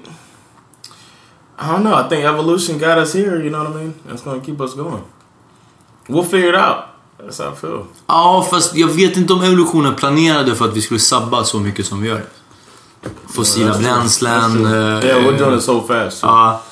[1.59, 1.95] I don't know.
[1.95, 3.43] I think evolution got us here.
[3.43, 3.95] You know what I mean?
[4.09, 5.03] That's gonna keep us going.
[6.07, 6.77] We'll figure it out.
[7.19, 7.85] That's how I feel.
[8.07, 11.87] Ja, fast jag vet inte om evolutionen planerade för att vi skulle sabba så mycket
[11.87, 12.21] som vi gör.
[13.35, 13.83] Fossila true.
[13.85, 14.53] bränslen.
[14.53, 15.05] True.
[15.07, 16.21] Yeah, we're doing it so fast.
[16.21, 16.31] too.
[16.31, 16.63] Ja,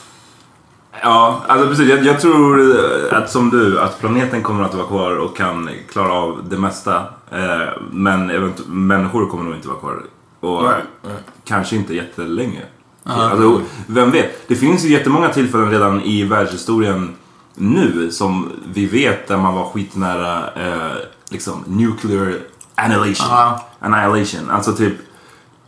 [1.03, 1.88] Ja, alltså precis.
[1.88, 2.77] Jag, jag tror
[3.12, 6.97] att som du, att planeten kommer att vara kvar och kan klara av det mesta.
[7.31, 10.03] Eh, men eventu- människor kommer nog inte vara kvar.
[10.40, 11.25] Och Right, right.
[11.44, 12.62] kanske inte jättelänge.
[13.05, 14.49] Alltså, vem vet?
[14.49, 17.14] Det finns ju jättemånga tillfällen redan i världshistorien
[17.55, 20.97] nu som vi vet där man var skitnära eh,
[21.29, 22.38] liksom nuclear
[22.75, 23.27] annihilation.
[23.31, 23.67] Ja.
[23.81, 24.51] annihilation.
[24.51, 24.95] Alltså typ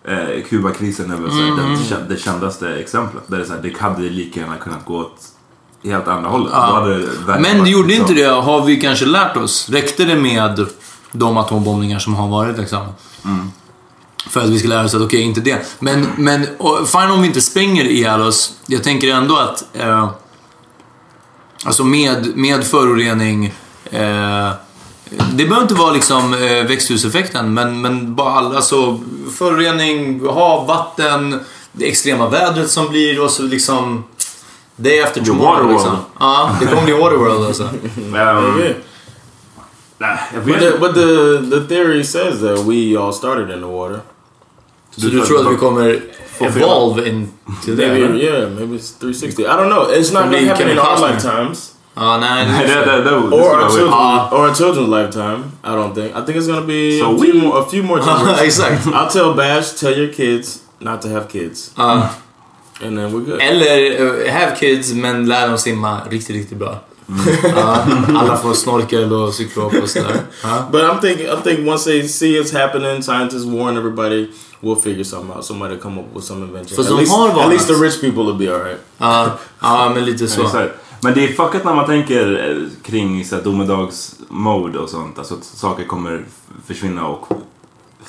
[0.05, 3.23] eh, Kubakrisen är väl så här, det, kä- det kändaste exemplet.
[3.27, 5.17] Där det, är så här, det hade lika gärna kunnat gå åt
[5.85, 6.53] helt andra hållet.
[6.53, 8.29] Hade världen Men det gjorde liksom- inte det.
[8.31, 9.69] Har vi kanske lärt oss?
[9.71, 10.67] Räckte det med
[11.13, 12.87] de atombombningar som har varit liksom?
[14.29, 15.67] För att vi ska lära oss att okej, inte det.
[15.79, 18.53] Men, men och fine om vi inte spränger ihjäl oss.
[18.67, 19.65] Jag tänker ändå att...
[19.73, 20.11] Eh,
[21.65, 23.55] alltså med, med förorening...
[23.91, 24.51] Eh,
[25.33, 29.01] det behöver inte vara liksom eh, växthuseffekten, men, men bara all, alltså,
[29.39, 31.41] förorening, hav, vatten,
[31.73, 34.05] det extrema vädret som blir och så liksom...
[34.77, 35.73] Day after tomorrow Waterworld.
[35.73, 35.97] liksom.
[36.21, 37.69] Ja, det kommer bli Waterworld alltså.
[40.35, 44.01] Jag But the, but the the theory says that we all started in the water.
[44.97, 46.01] Så du tror att vi kommer
[46.41, 47.29] evolve in
[47.65, 47.89] till det?
[47.89, 48.17] Maybe eller?
[48.25, 49.43] yeah, maybe it's 360.
[49.43, 49.87] I don't know.
[49.91, 51.73] It's not Could gonna be happen in Kevin our lifetimes.
[51.95, 52.47] Ja, nej.
[52.47, 54.29] Nej, det det, är det, det, det Or skulle our children, Ah.
[54.33, 55.39] or our children's lifetime.
[55.65, 56.11] I don't think.
[56.17, 58.43] I think it's gonna be So a, we- few more, a few more generations.
[58.61, 58.87] Exakt.
[58.87, 62.09] I'll tell Bash, tell your kids not to have kids, Ja.
[62.87, 63.41] and then we're good.
[63.41, 66.79] Eller uh, have kids, men lär dem simma riktigt, riktigt bra.
[67.57, 70.21] Ja, alla får snorkel och cyklop och sådär.
[70.43, 70.69] Ja.
[70.73, 74.29] But I'm thinking, I think once they see it's happening, scientists warn everybody.
[74.61, 75.45] We'll figure something out.
[75.45, 76.87] Somebody will come up with some invention.
[76.87, 78.81] At least, har at least the rich people will be alright.
[78.99, 80.43] Ja, ja, men lite så.
[80.43, 80.75] Exakt.
[81.03, 85.19] Men det är fuckat när man tänker eh, kring domedagsmode och sånt.
[85.19, 86.25] Alltså att saker kommer
[86.67, 87.29] försvinna och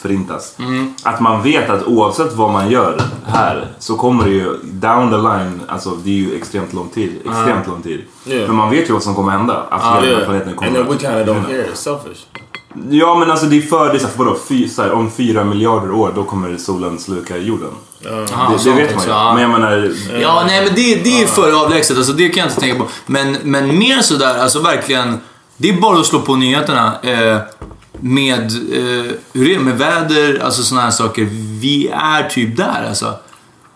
[0.01, 0.55] förintas.
[0.59, 0.93] Mm.
[1.03, 5.17] Att man vet att oavsett vad man gör här så kommer det ju down the
[5.17, 7.11] line, alltså det är ju extremt lång tid.
[7.25, 8.01] Extremt lång tid.
[8.25, 8.47] Yeah.
[8.47, 9.63] Men man vet ju vad som kommer hända.
[9.69, 10.25] Att hela den här Yeah.
[10.25, 11.63] planeten kommer And then we kind of don't care.
[11.63, 12.25] It's selfish.
[12.89, 15.43] Ja men alltså det är för, det är så vadå, fy, så här, om fyra
[15.43, 17.69] miljarder år då kommer solen sluka jorden.
[18.07, 19.09] Aha, det, det sånt vet man ju.
[19.09, 19.33] ja.
[19.33, 21.97] Men jag menar, Ja, nej men det, det är för avlägset.
[21.97, 22.89] Alltså, det kan jag inte tänka på.
[23.05, 25.17] Men, men mer sådär, alltså verkligen.
[25.57, 26.93] Det är bara att slå på nyheterna.
[27.03, 27.37] Eh,
[27.99, 31.27] med eh, hur det är med väder, alltså sådana här saker.
[31.59, 33.13] Vi är typ där alltså.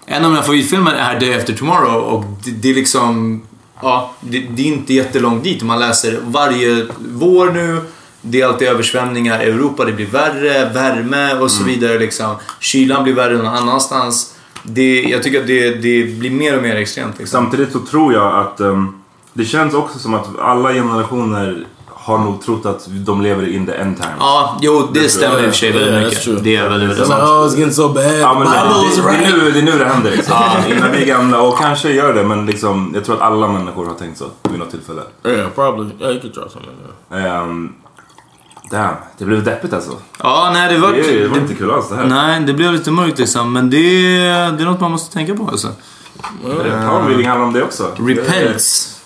[0.05, 3.41] En av mina favoritfilmer är Day After Tomorrow och det, det är liksom...
[3.81, 5.63] Ja, det, det är inte jättelångt dit.
[5.63, 7.81] Man läser varje vår nu.
[8.21, 11.99] Det är alltid översvämningar i Europa, det blir värre, värme och så vidare.
[11.99, 12.35] Liksom.
[12.59, 14.35] Kylan blir värre någon annanstans.
[14.63, 17.19] Det, jag tycker att det, det blir mer och mer extremt.
[17.19, 17.41] Liksom.
[17.41, 18.93] Samtidigt så tror jag att ehm,
[19.33, 21.65] det känns också som att alla generationer
[22.03, 24.15] har nog trott att de lever in the end times.
[24.19, 26.43] Ja, jo, det stämmer i och för sig väldigt mycket.
[26.43, 27.23] Det är väldigt, väldigt sant.
[27.23, 28.19] oh, it's getting so bad.
[28.19, 30.35] Ja, men det, det, det, är nu, det är nu det händer liksom.
[30.69, 33.85] Innan vi är gamla och kanske gör det men liksom, jag tror att alla människor
[33.85, 35.01] har tänkt så vid något tillfälle.
[35.25, 35.91] Yeah, probably.
[35.99, 36.73] Yeah, you could draw something.
[37.13, 37.43] Yeah.
[37.43, 37.73] Um,
[38.71, 39.91] damn, det blev deppigt alltså.
[40.19, 40.91] Ja, nej, det var...
[40.91, 42.05] Det, det var inte kul alls det här.
[42.05, 43.53] Nej, det blev lite mörkt liksom.
[43.53, 45.67] Men det, det är något man måste tänka på alltså.
[46.87, 47.91] Palm reading handlar om det också.
[47.99, 49.00] Repents.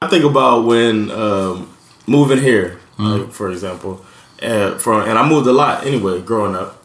[0.00, 4.04] I think about when um, moving here, like, for example,
[4.38, 6.82] and from and I moved a lot anyway growing up.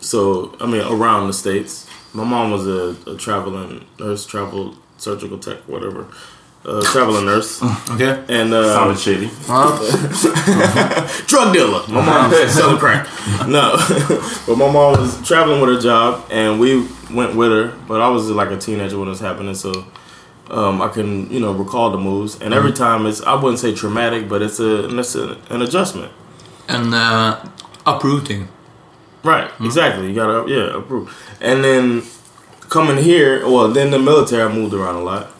[0.00, 1.88] So I mean, around the states.
[2.14, 6.08] My mom was a, a traveling nurse, travel surgical tech, whatever,
[6.64, 8.24] uh, traveling nurse, Okay.
[8.28, 9.26] and uh, Sounded shady.
[11.26, 11.82] drug dealer.
[11.88, 13.06] My mom selling crack.
[13.48, 13.76] No,
[14.46, 17.76] but my mom was traveling with her job, and we went with her.
[17.88, 19.72] But I was like a teenager when it was happening, so
[20.50, 22.40] um, I can you know recall the moves.
[22.40, 26.12] And every time it's I wouldn't say traumatic, but it's a it's a, an adjustment.
[26.68, 27.44] And uh,
[27.86, 28.48] uprooting.
[29.24, 29.50] Right.
[29.60, 30.08] Exactly.
[30.08, 31.14] You gotta yeah approve.
[31.40, 32.02] And then
[32.68, 35.30] coming here, well, then the military, I moved around a lot.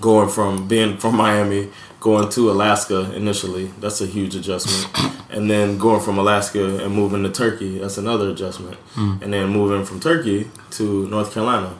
[0.00, 4.86] Going from being from Miami, going to Alaska initially, that's a huge adjustment.
[5.30, 8.76] and then going from Alaska and moving to Turkey, that's another adjustment.
[8.94, 9.22] Mm.
[9.22, 11.78] And then moving from Turkey to North Carolina,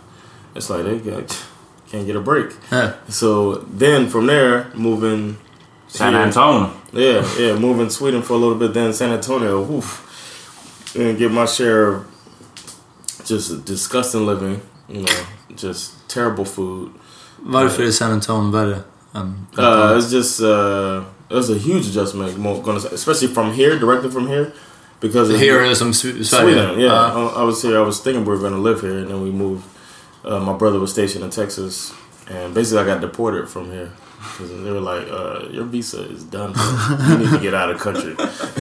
[0.54, 1.46] it's like they got,
[1.88, 2.52] can't get a break.
[2.70, 2.94] Yeah.
[3.08, 5.38] So then from there, moving
[5.88, 6.72] San here- Antonio.
[6.92, 11.46] yeah, yeah, moving Sweden for a little bit, then San Antonio, woof, and get my
[11.46, 12.06] share of
[13.24, 15.24] just disgusting living, you know,
[15.56, 16.92] just terrible food.
[17.42, 18.78] Varför är San Antonio värre
[19.12, 19.46] än...
[19.58, 24.10] Uh, it's just uh, it was a huge adjustment, gonna say, especially from here, directly
[24.10, 24.52] from here,
[25.00, 26.80] because Here är som Sweden.
[26.80, 27.32] Yeah, Ja.
[27.36, 27.76] I, I was here.
[27.76, 29.62] I was thinking we were gonna live here, and then we moved.
[30.24, 31.92] Uh, my brother was stationed in Texas,
[32.30, 36.24] and basically I got deported from here because they were like, uh, "Your visa is
[36.24, 36.52] done.
[36.52, 37.06] bro.
[37.08, 38.60] You need to get out of the country."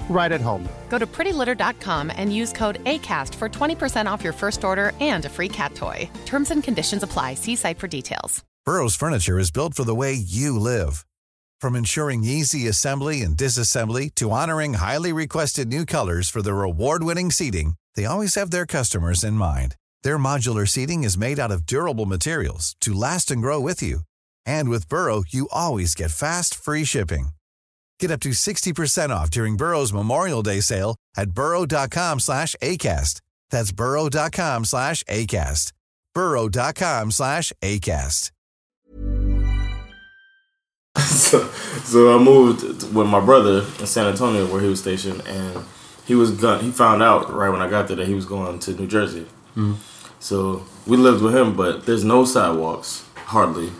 [0.09, 0.67] right at home.
[0.89, 5.29] Go to prettylitter.com and use code ACAST for 20% off your first order and a
[5.29, 6.09] free cat toy.
[6.25, 7.35] Terms and conditions apply.
[7.35, 8.43] See site for details.
[8.63, 11.03] Burrow's furniture is built for the way you live.
[11.59, 17.31] From ensuring easy assembly and disassembly to honoring highly requested new colors for their award-winning
[17.31, 19.75] seating, they always have their customers in mind.
[20.03, 24.01] Their modular seating is made out of durable materials to last and grow with you.
[24.45, 27.29] And with Burrow, you always get fast, free shipping.
[28.01, 33.21] Get up to 60% off during Burrow's Memorial Day sale at burrow.com slash ACAST.
[33.51, 35.71] That's burrow.com slash ACAST.
[36.15, 38.31] burrow.com slash ACAST.
[40.97, 41.47] so,
[41.83, 45.63] so I moved with my brother in San Antonio where he was stationed, and
[46.03, 46.63] he was gun.
[46.63, 49.27] He found out right when I got there that he was going to New Jersey.
[49.55, 49.75] Mm-hmm.
[50.19, 53.71] So we lived with him, but there's no sidewalks hardly.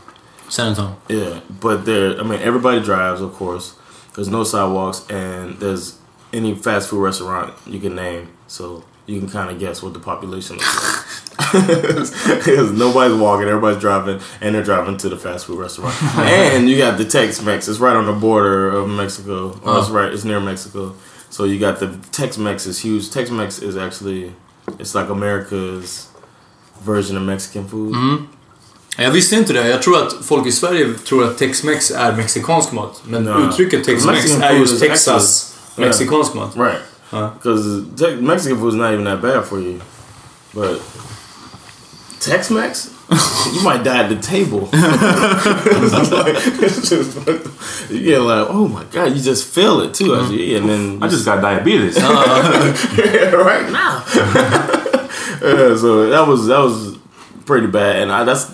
[0.47, 0.97] San Antonio.
[1.09, 2.19] Yeah, but there.
[2.19, 3.77] I mean, everybody drives, of course.
[4.15, 5.97] There's no sidewalks, and there's
[6.33, 9.99] any fast food restaurant you can name, so you can kind of guess what the
[9.99, 11.05] population looks like.
[11.51, 15.95] Because nobody's walking, everybody's driving, and they're driving to the fast food restaurant.
[16.17, 17.67] and you got the Tex-Mex.
[17.67, 19.59] It's right on the border of Mexico.
[19.63, 20.11] Oh, it's right.
[20.11, 20.95] It's near Mexico.
[21.29, 23.11] So you got the Tex-Mex is huge.
[23.11, 24.33] Tex-Mex is actually,
[24.79, 26.09] it's like America's
[26.79, 27.95] version of Mexican food.
[27.95, 28.33] Mm-hmm.
[28.97, 29.67] Jag visste inte det.
[29.69, 33.01] Jag tror att folk i Sverige tror att Tex-Mex är mexikansk mat.
[33.05, 33.49] Men No.
[33.49, 36.51] uttrycket Tex-Mex Mexican är food just is Texas actually- mexikansk mat.
[36.55, 36.81] Right.
[37.09, 39.79] Because te- Mexican food is not even that bad for you.
[40.53, 40.81] But
[42.19, 42.87] Tex-Mex?
[43.53, 44.69] you might die at the table.
[44.71, 47.17] It's like- it's just-
[47.89, 50.33] you get like, oh my god, you just feel it too as mm-hmm.
[50.33, 51.95] you eat, and then I just got diabetes.
[52.01, 54.03] right now.
[55.41, 56.95] yeah, so that was that was
[57.45, 58.45] pretty bad, and I, that's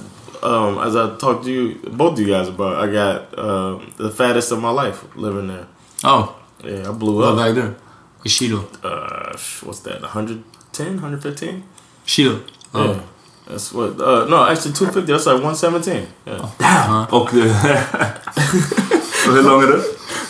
[0.43, 4.09] um, as I talked to you, both of you guys about, I got um, the
[4.09, 5.65] fattest of my life living there.
[6.03, 6.35] Oh.
[6.63, 7.39] Yeah, I blew Vad up.
[7.39, 7.73] vägde du?
[8.25, 8.57] I kilo?
[8.83, 10.01] Uh, what's that?
[10.01, 10.43] 110,
[10.99, 11.63] 115?
[12.05, 12.39] Kilo?
[12.73, 12.79] Ja.
[12.85, 12.99] Yeah.
[13.49, 13.99] That's what.
[14.01, 15.11] Uh, no, actually 250.
[15.11, 16.07] That's like 117.
[16.25, 17.07] Yeah.
[17.11, 17.41] Och du...
[19.27, 19.83] Och hur lång är du?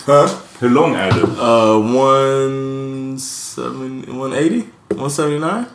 [0.05, 0.29] Huh?
[0.59, 1.21] Hur lång är du?
[1.21, 1.77] Uh,
[3.17, 5.65] 170, 180, 179.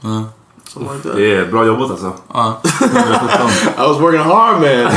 [0.00, 0.24] Ja.
[0.72, 1.16] Something like that.
[1.16, 2.12] Det är bra jobbat alltså.
[2.34, 2.60] Ja.
[3.76, 4.90] I was working hard, man.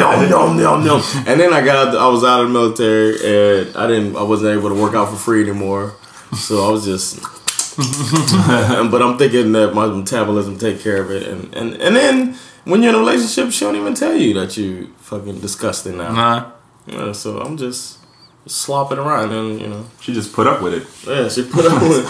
[0.00, 1.00] yum, yum, yum, yum.
[1.26, 4.56] And then I got, I was out of the military, and I didn't, I wasn't
[4.58, 5.92] able to work out for free anymore.
[6.36, 7.20] So I was just,
[8.90, 12.82] but I'm thinking that my metabolism take care of it, and and and then when
[12.82, 16.12] you're in a relationship, she don't even tell you that you fucking disgusting now.
[16.12, 16.44] Nej.
[16.86, 17.98] Yeah, so I'm just
[18.46, 20.86] slopping around, and you know, She just put up with it.
[21.06, 22.04] yeah, she put up with.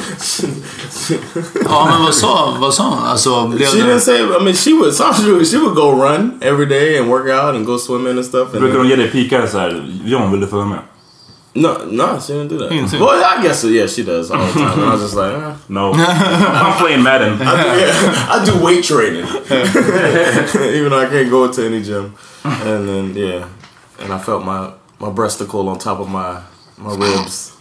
[1.64, 3.06] Ja, men vad sa, vad sa hon?
[3.06, 3.84] Alltså, blev She det...
[3.84, 4.22] didn't say.
[4.22, 4.94] I mean, she would.
[4.94, 8.54] Sandra, she would go run every day and work out and go swimming and stuff.
[8.54, 10.78] And Brukar de ge dig pikar såhär, John vill du följa med?
[11.54, 12.72] no, no, she didn't do that.
[12.72, 12.98] Ingenting.
[13.00, 13.68] Well, I guess so.
[13.68, 14.72] Yeah, she does all the time.
[14.72, 15.54] And I was just like, eh.
[15.68, 15.92] No.
[15.96, 17.34] I'm playing Madden.
[17.42, 19.26] I, do, yeah, I do weight training,
[20.76, 22.14] even though I can't go to any gym.
[22.44, 23.48] And then yeah,
[24.00, 26.40] and I felt my my breasticle on top of my
[26.78, 27.52] my ribs.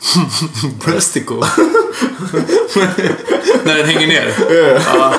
[3.66, 4.34] När den hänger ner?
[4.50, 5.18] Yeah,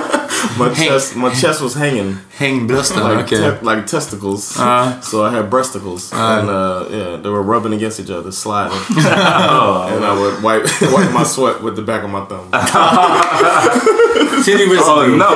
[0.59, 2.17] my chest my chest was hanging.
[2.37, 3.39] Hängbrösten, like okej.
[3.39, 4.59] te- like testicles.
[4.59, 5.01] Uh.
[5.01, 9.89] so I had breasticles, and uh, yeah, they were rubbing against each other, sliding, Oh,
[9.91, 12.49] and I would wipe wipe my sweat with the back of my thumb.
[14.43, 15.31] Ser du Oh no!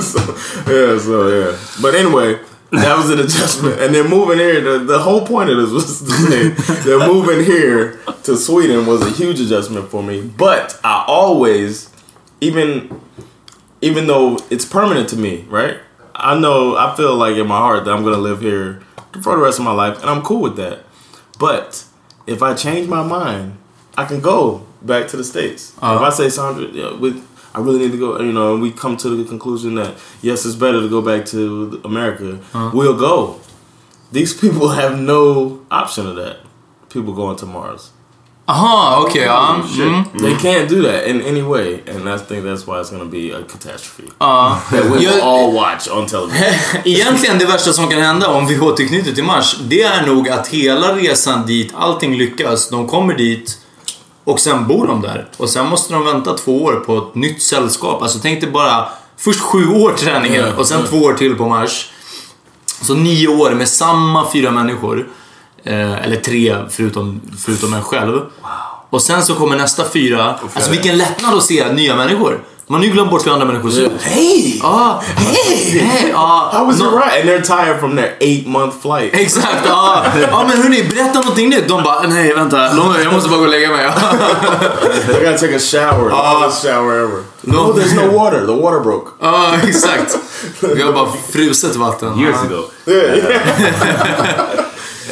[0.00, 0.20] so,
[0.66, 1.56] yeah, so yeah.
[1.80, 2.38] But anyway,
[2.70, 4.60] that was an adjustment, and then moving here.
[4.60, 9.02] The, the whole point of this was to say that moving here to Sweden was
[9.02, 10.22] a huge adjustment for me.
[10.22, 11.90] But I always,
[12.40, 13.00] even
[13.80, 15.78] even though it's permanent to me, right?
[16.14, 18.82] I know I feel like in my heart that I'm gonna live here
[19.22, 20.84] for the rest of my life, and I'm cool with that.
[21.38, 21.84] But
[22.26, 23.56] if I change my mind,
[23.96, 25.76] I can go back to the states.
[25.80, 25.96] Uh-huh.
[25.96, 28.70] If I say Sandra, yeah, with I really need to go, you know, and we
[28.70, 32.38] come to the conclusion that yes, it's better to go back to America.
[32.72, 33.40] We'll go.
[34.12, 36.36] These people have no option of that.
[36.88, 37.90] People going to Mars.
[38.46, 39.22] Aha, okej.
[39.24, 39.62] ja.
[39.78, 40.04] Mm.
[40.18, 43.08] They can't do that in any way, and I think that's why it's going to
[43.10, 44.52] be a catastrophe Ja.
[44.52, 46.54] Uh, that we will all watch on television.
[46.84, 50.48] Egentligen det värsta som kan hända om vi återknyter till Mars, det är nog att
[50.48, 53.58] hela resan dit, allting lyckas, de kommer dit
[54.30, 55.28] och sen bor de där.
[55.36, 58.02] Och sen måste de vänta två år på ett nytt sällskap.
[58.02, 61.90] Alltså tänk dig bara, först sju år träningen och sen två år till på Mars.
[62.82, 65.08] Så nio år med samma fyra människor.
[65.64, 68.20] Eh, eller tre förutom, förutom en själv.
[68.90, 70.38] Och sen så kommer nästa fyra.
[70.54, 72.44] Alltså vilken lättnad att se nya människor.
[72.70, 74.02] Man har ju glömt bort hur andra människor ser ut.
[74.02, 75.78] Hey, Ja, hej!
[75.80, 76.10] Hej!
[76.12, 77.20] Ja, how was nå- it right?
[77.20, 79.14] And they're tired from their eight month flight.
[79.14, 80.04] Exakt, ja.
[80.30, 81.68] Ja men hörni, berätta någonting nytt.
[81.68, 82.56] De bara, nej vänta,
[83.04, 83.90] jag måste bara gå och lägga mig.
[85.06, 86.08] they gotta take a shower.
[86.10, 87.22] The hottest shower ever.
[87.40, 87.52] No.
[87.56, 88.46] No, there's no water.
[88.46, 89.10] The water broke.
[89.20, 90.18] Ja, exakt.
[90.60, 92.18] Vi har bara fruset vatten.
[92.20, 92.62] Years ago.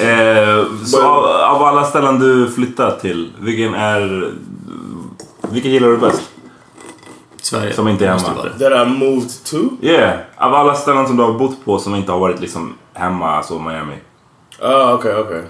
[0.01, 4.33] Eh, så av, av alla ställen du flyttat till, vilken är...
[5.51, 6.21] Vilken gillar du bäst?
[7.49, 7.73] Sverige.
[7.75, 8.43] Som inte är hemma.
[8.59, 9.57] That I moved to?
[9.81, 13.31] Yeah, av alla ställen som du har bott på som inte har varit liksom hemma,
[13.31, 13.95] alltså Miami.
[14.63, 15.43] Oh, okay, okay.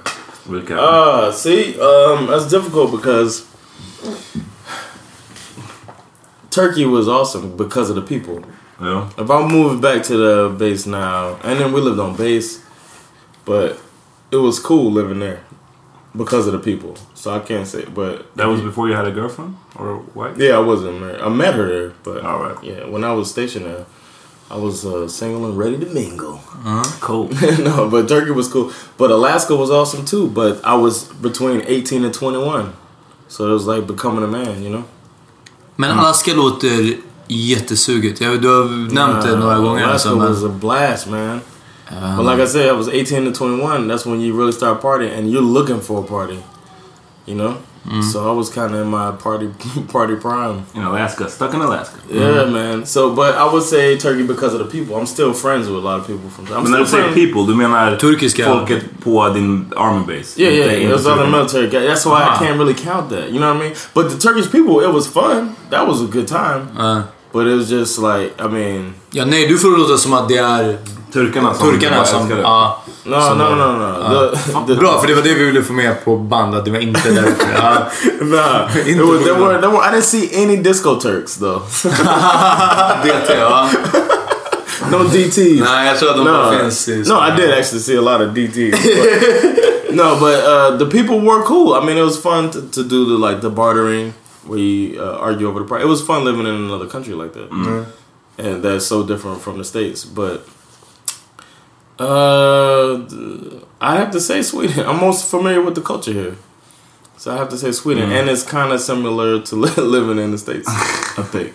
[0.44, 0.80] Vilka?
[0.80, 3.42] Ah, see, um, that's difficult because
[6.50, 8.42] Turkey was awesome because of the people.
[8.80, 9.08] ja.
[9.18, 12.60] If I'm moving back to the base now, and then we lived on base,
[13.44, 13.78] but
[14.30, 15.38] it was cool living there
[16.16, 16.94] because of the people.
[17.14, 19.56] So I can't say, but That was before you had a girlfriend?
[19.78, 20.36] Or a wife?
[20.38, 21.20] yeah, I wasn't married.
[21.20, 22.56] I met her but All right.
[22.64, 23.84] yeah, when I was stationed there,
[24.50, 26.40] I was uh, single and ready to mingle.
[26.64, 26.84] Uh-huh.
[27.00, 27.28] Cool.
[27.64, 28.72] no, but Turkey was cool.
[28.96, 30.26] But Alaska was awesome too.
[30.28, 32.72] But I was between 18 and 21.
[33.28, 34.84] So it was like becoming a man, you know?
[35.76, 38.20] Men Alaska låter jättesugigt.
[38.20, 39.84] Jag, du har nämnt det några gånger.
[39.84, 41.40] Alaska Alltså, was a blast, man.
[41.90, 43.88] But like I said, I was 18 to 21.
[43.88, 46.42] That's when you really start partying and you're looking for a party,
[47.26, 47.56] you know?
[47.86, 48.02] Mm-hmm.
[48.02, 49.48] So I was kind of in my party
[49.92, 50.66] party prime.
[50.74, 51.96] In Alaska, stuck in Alaska.
[52.10, 52.52] Yeah, mm-hmm.
[52.52, 52.86] man.
[52.86, 54.96] So, but I would say Turkey because of the people.
[54.96, 56.44] I'm still friends with a lot of people from.
[56.52, 58.44] I'm Men när du still säger friends- people, du menar Turkiska.
[58.44, 60.42] folket på din army base?
[60.42, 61.88] Yeah, Inte- yeah, it was other the military guys.
[61.88, 62.34] That's why Ah.
[62.34, 63.28] I can't really count that.
[63.30, 63.74] You know what I mean?
[63.94, 65.54] But the Turkish people, it was fun.
[65.70, 66.68] That was a good time.
[66.78, 67.02] ja.
[67.32, 70.28] But it was just like, I mean, ja, nej, du får det låta som att
[70.28, 70.78] det är
[71.12, 72.30] Turkarna som turkarna bara som...
[72.42, 72.82] Ja.
[73.04, 74.14] no, Som no, var- no, no.
[74.14, 74.30] Ja.
[74.66, 76.70] The, the, Bra, för det var det vi ville få med på band, att det
[76.70, 77.46] var inte därför.
[77.54, 77.86] Ja.
[78.20, 81.62] Nah, it Inte was, there were, there were, I didn't see any disco Turks though.
[83.04, 83.68] DT, ja.
[84.90, 85.60] no DTs.
[85.60, 88.20] Nej, jag tror att de bara finns i No, I did actually see a lot
[88.20, 88.70] of DTs.
[88.82, 91.74] but- no, but uh, the people were cool.
[91.82, 94.12] I mean, it was fun to, to do the like the bartering
[94.46, 95.82] where you uh, argue over the price.
[95.82, 97.50] It was fun living in another country like that,
[98.38, 100.04] and that's so different from the states.
[100.04, 100.46] But
[101.98, 102.98] uh,
[103.80, 104.86] I have to say Sweden.
[104.86, 106.36] I'm most familiar with the culture here.
[107.16, 108.20] So I have to say Sweden, Mm.
[108.20, 110.68] and it's kind of similar to li- living in the states.
[110.68, 111.54] I think,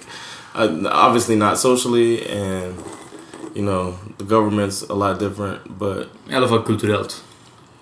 [0.55, 2.75] uh, obviously not socially, and
[3.55, 7.21] you know the government's a lot different, but I alla fall kulturellt.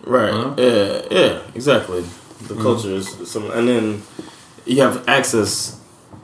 [0.05, 0.53] right, Uh-huh.
[0.57, 2.01] yeah, yeah, exactly.
[2.47, 2.61] The Mhm.
[2.61, 4.01] culture is some, and then
[4.65, 5.77] you have access.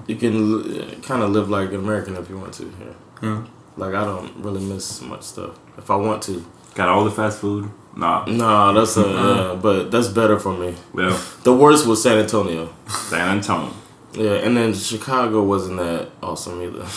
[0.08, 2.64] You can kind of live like an American if you want to.
[2.64, 3.42] Here, Yeah.
[3.78, 6.44] Like I don't really miss much stuff if I want to.
[6.76, 7.70] Got all the fast food?
[7.96, 8.26] Nah.
[8.26, 9.56] No, that's a Uh-huh.
[9.62, 10.76] but that's better for me.
[10.98, 11.18] Yeah.
[11.44, 12.70] The worst was San Antonio.
[12.88, 13.72] San Antonio.
[14.14, 16.86] Yeah, and then Chicago wasn't that awesome either.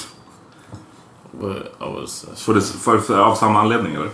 [1.32, 2.24] But I was.
[2.28, 4.10] Uh, För, det, för, för, av samma anledning eller?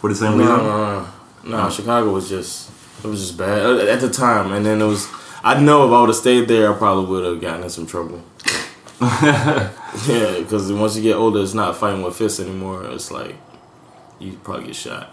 [0.00, 0.66] For the same no, reason?
[0.66, 1.06] no,
[1.44, 1.70] no, no.
[1.70, 2.70] Chicago was just
[3.04, 5.08] it was just bad Uh, at the time, and then it was.
[5.44, 7.86] I know if I would have stayed there, I probably would have gotten in some
[7.86, 8.20] trouble.
[10.08, 12.84] yeah, because once you get older, it's not fighting with fists anymore.
[12.84, 13.34] It's like
[14.18, 15.06] you probably get shot.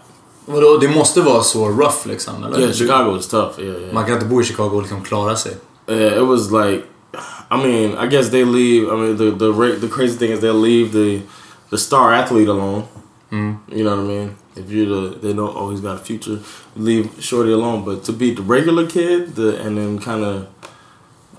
[0.46, 2.44] Vadå, det måste vara så rough liksom?
[2.44, 2.60] Eller?
[2.60, 3.58] Yeah, Chicago was tough.
[3.58, 3.94] Yeah, yeah.
[3.94, 5.56] Man kan inte bo i Chicago och liksom klara sig.
[5.86, 6.84] Yeah, it was like,
[7.50, 8.88] I mean, I guess they leave.
[8.88, 11.22] I mean, the the the crazy thing is they'll leave the
[11.70, 12.82] the star athlete alone.
[13.30, 13.56] Mm.
[13.68, 14.36] You know what I mean?
[14.56, 16.38] If you're the, they know, oh, he's got a future.
[16.76, 20.46] Leave Shorty alone, but to beat the regular kid, the and then kind of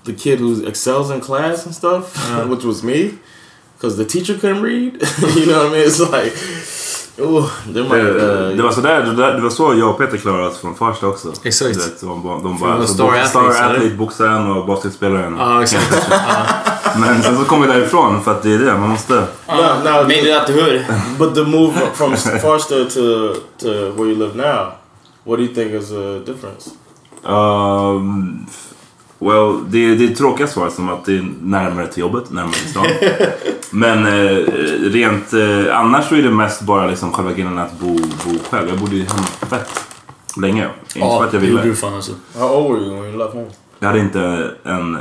[0.06, 2.48] the kid who excels in class and stuff, Yeah.
[2.50, 3.10] which was me,
[3.78, 4.92] because the teacher couldn't read.
[5.36, 5.86] you know what I mean?
[5.86, 6.32] It's like,
[7.18, 7.90] oh, they might.
[7.92, 10.58] Det, Uh, det var sådär, det, där- det var så jag och Peter klarade oss
[10.58, 11.32] från Farsta också.
[11.44, 11.74] Exakt.
[11.74, 13.74] Du vet, de, bara- de Från bara, så Star bo- Athletes, Star eller?
[13.76, 15.36] Athlete, boxaren och basketspelaren.
[15.38, 16.08] Ja, exakt.
[16.98, 19.14] Men sen så kom vi därifrån för att det är det, man måste...
[19.14, 20.80] no, no, Made it out the hood.
[21.18, 24.72] But the move from Farsta to to where you live now,
[25.24, 26.70] what do you think is the difference?
[27.24, 28.46] Um,
[29.18, 32.70] well, det, det är tråkiga svar som att det är närmare till jobbet, närmare till
[32.70, 32.86] stan.
[33.70, 34.36] Men eh,
[34.80, 38.68] rent eh, annars så är det mest bara liksom själva grejen att bo, bo själv.
[38.68, 39.86] Jag bodde ju hemma fett
[40.36, 40.68] länge.
[40.94, 41.74] Inte för att jag det gjorde ville.
[41.74, 42.12] du fan alltså.
[42.38, 43.46] How old were you when you left home?
[43.78, 44.98] Jag hade inte en,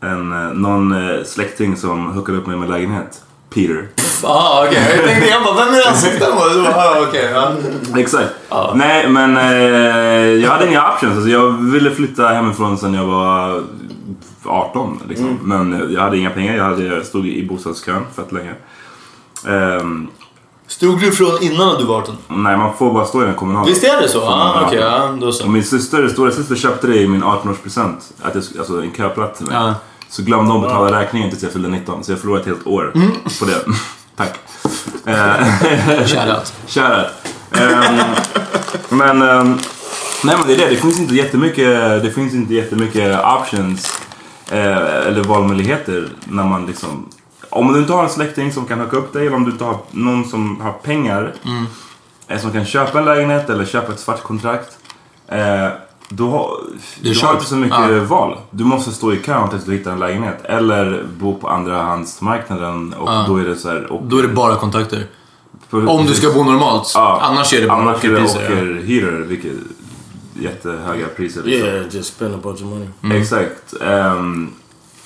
[0.00, 3.22] en, eh, någon eh, släkting som hookade upp mig med lägenhet.
[3.54, 3.88] Peter.
[4.24, 4.82] Ah, okej.
[4.96, 7.30] Jag tänkte, jag bara, vem är det han siktar bara, ah, okej.
[7.34, 7.52] ja.
[8.00, 8.30] Exakt.
[8.74, 11.14] Nej, men eh, jag hade inga options.
[11.14, 13.62] Alltså, jag ville flytta hemifrån sen jag var
[14.44, 15.00] 18.
[15.08, 15.38] Liksom.
[15.42, 16.56] Men eh, jag hade inga pengar.
[16.56, 18.54] Jag, hade, jag stod i bostadskön fett länge.
[19.48, 20.08] Ehm,
[20.66, 22.16] Stod du från innan du var 18?
[22.28, 23.66] nej, man får bara stå i den kommunala.
[23.66, 24.22] Visst är det så?
[24.22, 24.78] Ah, 18.
[24.78, 25.44] ja, då så.
[25.44, 27.96] Och min syster, stora syster köpte det i min 18-årspresent.
[28.22, 29.56] Att jag, sk- alltså en köplats till mig.
[29.56, 29.74] Ja.
[30.10, 32.04] Så glömde hon betala räkningen tills jag fyllde 19.
[32.04, 32.92] Så jag förlorade ett helt år
[33.40, 33.64] på det.
[34.16, 34.38] Tack.
[36.06, 36.52] Shoutout.
[36.66, 37.06] Shoutout.
[37.52, 37.98] Ehm,
[38.88, 39.58] men, ehm,
[40.24, 40.68] nej men det är det.
[40.70, 44.00] Det finns inte jättemycket, det finns inte jättemycket options.
[44.50, 47.08] eh, eller valmöjligheter när man liksom...
[47.50, 49.64] Om du inte har en släkting som kan hooka upp dig eller om du inte
[49.64, 51.66] har någon som har pengar Mm.
[52.28, 54.78] eh, som kan köpa en lägenhet eller köpa ett svart kontrakt.
[55.28, 55.68] Eh,
[56.08, 56.50] då har,
[57.02, 58.04] Det är du har inte så mycket Ja.
[58.04, 58.38] val.
[58.50, 60.44] Du måste stå i kön tills du hittar en lägenhet.
[60.44, 63.24] Eller bo på andrahandsmarknaden och Ja.
[63.28, 63.92] då är det så här...
[63.92, 65.06] Och, Då är det bara kontakter.
[65.68, 66.92] för- Om du ska bo normalt.
[66.94, 67.18] Ja.
[67.22, 68.40] Annars är det bara Annars är det ockerpriser.
[68.42, 68.46] ja.
[68.62, 69.52] ockerhyror, vilket
[70.40, 71.42] jättehöga priser.
[71.42, 71.68] Liksom.
[71.68, 72.88] Yeah, just spend a bunch of money.
[73.02, 73.22] Mm.
[73.22, 73.74] Exakt.
[73.82, 74.50] Ehm,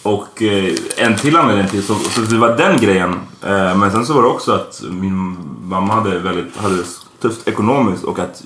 [0.02, 3.12] och eh, en till anledning till, så, så det var den grejen.
[3.42, 6.84] Eh, men sen så var det också att min mamma hade väldigt hade det
[7.22, 8.42] tufft ekonomiskt och att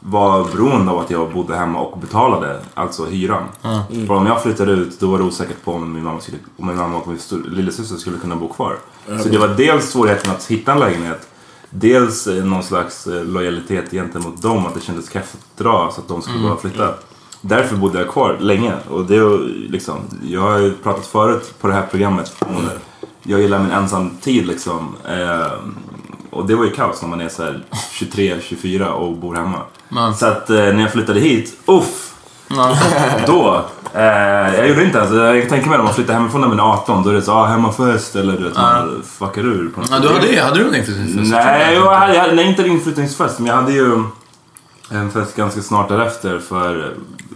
[0.00, 3.42] var beroende av att jag bodde hemma och betalade, alltså hyran.
[3.62, 3.82] Ja.
[4.06, 6.66] För om jag flyttade ut då var det osäkert på om min mamma, skulle, om
[6.66, 8.76] min mamma och min lillasyster skulle kunna bo kvar.
[9.22, 11.28] Så det var dels svårigheten att hitta en lägenhet.
[11.70, 16.00] Dels eh, någon slags eh, lojalitet gentemot dem, att det kändes kräft att dra så
[16.00, 16.50] att de skulle Mm.
[16.50, 16.94] bara flytta.
[17.40, 18.74] Därför bodde jag kvar länge.
[18.90, 19.38] Och det var
[19.70, 22.68] liksom, jag har ju pratat förut på det här programmet om
[23.22, 24.96] jag gillar min ensamtid liksom.
[25.08, 25.52] Eh,
[26.30, 29.58] och det var ju kaos när man är så här 23-24 och bor hemma.
[29.88, 30.12] Ja.
[30.12, 32.14] Så att eh, när jag flyttade hit, uff!
[32.48, 32.76] Ja.
[33.26, 33.64] Då,
[33.94, 34.02] eh,
[34.54, 37.02] jag gjorde inte ens, jag tänker mig om man flyttar hemifrån när man är 18,
[37.02, 39.98] då är det så, ah, hemmafest eller du vet, man fuckar ur på något Ja,
[39.98, 41.30] du hade, hade du en inflyttningsfest?
[41.30, 44.04] Nej, jag hade, jag hade, nej, inte en inflyttningsfest, men jag hade ju
[44.90, 46.94] en fest ganska snart därefter för?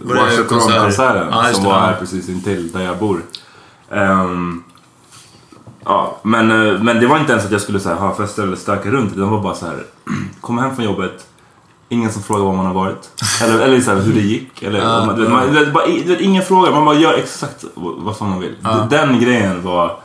[0.09, 3.21] Ja, just som var här precis intill där jag bor.
[3.91, 4.63] Ehm,
[5.85, 8.43] ja, men, eh, men det var inte ens att jag skulle så här, ha fester
[8.43, 9.15] eller stöka runt.
[9.15, 9.83] Det var bara så här,
[10.41, 11.27] komma hem från jobbet,
[11.89, 13.09] ingen som frågar var man har varit.
[13.43, 14.61] Eller, eller så här, hur det gick.
[14.63, 18.39] Eller, Ja, man, man, bara, vet, ingen frågar, man bara gör exakt vad fan man
[18.39, 18.55] vill.
[18.61, 18.87] Ja.
[18.89, 19.97] Den grejen var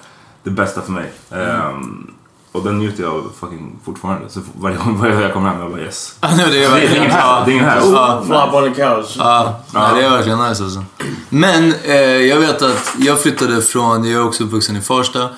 [0.43, 1.13] det bästa för mig.
[1.31, 2.11] Ehm,
[2.53, 4.29] Och den njuter jag av fucking fortfarande.
[4.29, 6.15] Så varje gång varje jag kommer hem, jag bara yes.
[6.23, 6.97] Nej, det är verkligen...
[6.97, 7.45] ingen här.
[7.45, 7.81] Det är ingen här.
[8.27, 9.15] Flop on the couch.
[9.19, 10.85] Ja, det är verkligen nice alltså.
[11.29, 15.29] Men eh, jag vet att jag flyttade från, jag är också uppvuxen i Farsta.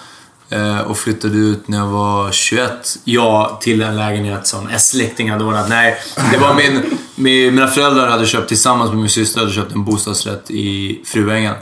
[0.52, 2.98] Eh, och flyttade ut när jag var 21.
[3.04, 5.68] ja, till en lägenhet som S-släkting hade ordnat.
[5.68, 5.96] Nej,
[6.32, 9.84] det var min, min, mina föräldrar hade köpt tillsammans med min syster hade köpt en
[9.84, 11.54] bostadsrätt i Fruängen.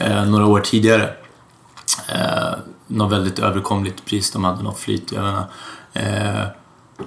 [0.00, 1.10] Eh, några år tidigare.
[2.08, 4.30] Eh, något väldigt överkomligt pris.
[4.30, 5.44] De hade något flyt, jag menar.
[5.92, 6.46] Eh,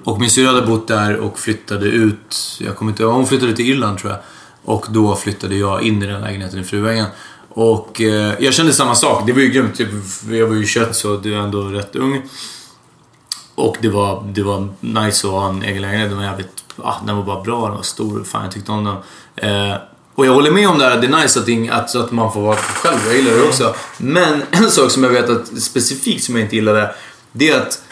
[0.04, 2.58] och min syrra hade bott där och flyttade ut.
[2.60, 4.20] Jag kommer inte ihåg, hon flyttade till Irland tror jag.
[4.64, 7.06] Och då flyttade jag in i den lägenheten i Fruängen.
[7.58, 9.22] Och eh, jag kände samma sak.
[9.26, 9.76] Det var ju grymt.
[9.76, 9.88] Typ,
[10.30, 12.22] jag var ju 21 så du är ändå rätt ung.
[13.54, 16.08] Och det var, det var nice att ha en egen lägenhet.
[16.08, 16.64] Den var jävligt...
[16.76, 18.24] Ah, den var bara bra, den var stor.
[18.24, 18.96] Fan, jag tyckte om den.
[19.50, 19.76] Eh,
[20.14, 22.40] och jag håller med om det här, det är nice att, att, att man får
[22.40, 22.98] vara själv.
[23.06, 23.74] Jag gillar det också.
[23.98, 26.94] Men en sak som jag vet att specifikt som jag inte gillade,
[27.32, 27.82] det är att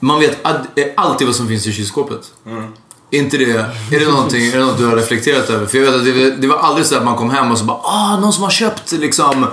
[0.00, 2.32] man vet eh, alltid vad som finns i kylskåpet.
[2.46, 2.72] Mm
[3.10, 3.50] inte det,
[3.92, 5.66] är det någonting, är det något du har reflekterat över?
[5.66, 7.64] För jag vet att det, det var aldrig så att man kom hem och så
[7.64, 9.46] bara ah, någon som har köpt liksom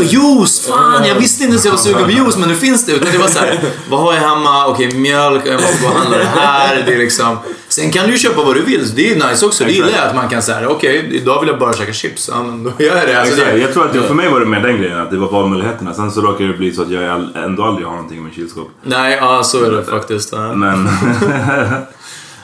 [0.00, 2.92] juice, fan jag visste inte ens jag var sugen på juice men nu finns det.
[2.92, 3.60] Utan det var så här,
[3.90, 4.66] vad har jag hemma?
[4.66, 6.82] Okej, mjölk, jag måste gå och handla det här.
[6.86, 7.38] Det är liksom,
[7.68, 9.64] sen kan du ju köpa vad du vill, det är nice också.
[9.64, 12.30] Det gillar jag att man kan säga okej, idag vill jag bara käka chips.
[12.32, 13.20] Ja, men då gör jag det.
[13.20, 15.16] Alltså, det Jag tror att jag, för mig var det mer den grejen, att det
[15.16, 15.94] var valmöjligheterna.
[15.94, 18.68] Sen så råkar det bli så att jag ändå aldrig har någonting i min kylskåp.
[18.82, 20.32] Nej, ja så är det faktiskt.
[20.32, 20.54] Ja.
[20.54, 20.88] Men...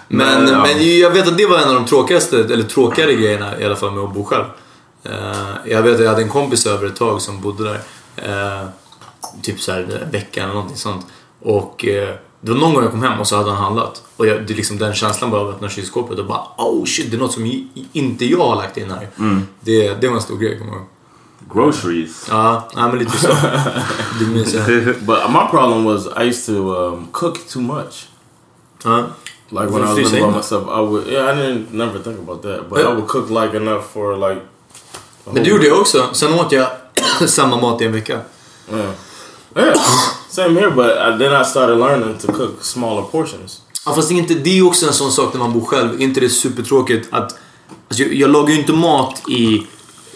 [0.09, 0.63] Men, Men, ja.
[0.63, 3.77] men jag vet att det var en av de tråkigaste, eller tråkigare grejerna i alla
[3.77, 4.45] fall med att bo själv.
[5.05, 5.13] Eh,
[5.65, 7.81] jag vet att jag hade en kompis över ett tag som bodde där.
[8.17, 8.69] eh,
[9.43, 11.07] typ så här en vecka eller någonting sånt.
[11.43, 14.03] Och eh, det var någon gång jag kom hem och så hade han handlat.
[14.17, 16.85] Och jag, det är liksom den känslan bara av att öppna kylskåpet och bara oh
[16.85, 19.09] shit, det är något som inte jag har lagt in här.
[19.19, 19.47] Mm.
[19.61, 20.89] Det, det var en stor grej, kommer jag ihåg.
[21.55, 22.27] Groceries.
[22.31, 23.29] Ja, nej, men lite så.
[24.21, 24.67] Det minns jag.
[24.85, 28.09] But my problem was I used to um, cook too much.
[28.85, 29.05] Ja.
[29.51, 31.07] Like when I was living by myself, I would.
[31.07, 34.40] Yeah, I didn't never think about that, but I would cook like enough for like.
[35.24, 36.09] Men det gjorde jag också.
[36.12, 36.68] Sen åt jag
[37.28, 38.20] samma mat i en vecka.
[38.72, 38.90] Yeah.
[39.57, 39.74] Yeah.
[40.28, 43.62] Same here, but I, then I started learning to cook smaller portions.
[43.86, 45.64] Ja, fast det är, inte, det är ju också en sån sak när man bor
[45.64, 46.01] själv.
[46.01, 47.38] Inte det supertråkigt att...
[47.88, 49.66] Alltså, jag, jag lagar ju inte mat i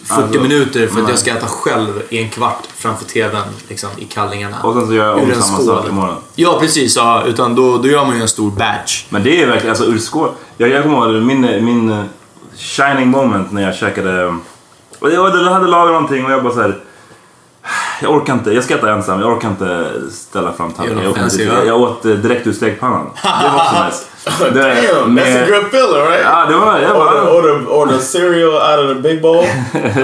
[0.05, 1.13] 40 Alltså, minuter för att nej.
[1.13, 4.57] jag ska äta själv i en kvart framför TVn liksom, i kallingarna.
[4.63, 6.17] Och sen så gör jag om samma sak imorgon.
[6.35, 6.97] Ja, precis.
[6.97, 9.05] Ja, utan då, då gör man ju en stor batch.
[9.09, 10.31] Men det är verkligen, alltså ur skål.
[10.57, 12.05] Jag, jag kommer ihåg min, min eh,
[12.57, 14.37] shining moment när jag käkade...
[14.99, 16.79] Och jag hade, hade lagat någonting och jag bara så här.
[18.03, 21.31] Jag orkar inte, jag ska äta ensam, jag orkar inte ställa fram tallriken.
[21.39, 23.07] Jag, jag, jag åt eh, direkt ur stekpannan.
[23.23, 24.05] Det var också nice.
[24.25, 26.23] Det, Damn, that's a good feeling, right?
[26.23, 26.79] Ja, det var...
[26.79, 29.45] Jag Or the, or, the, or the cereal out of the big bowl,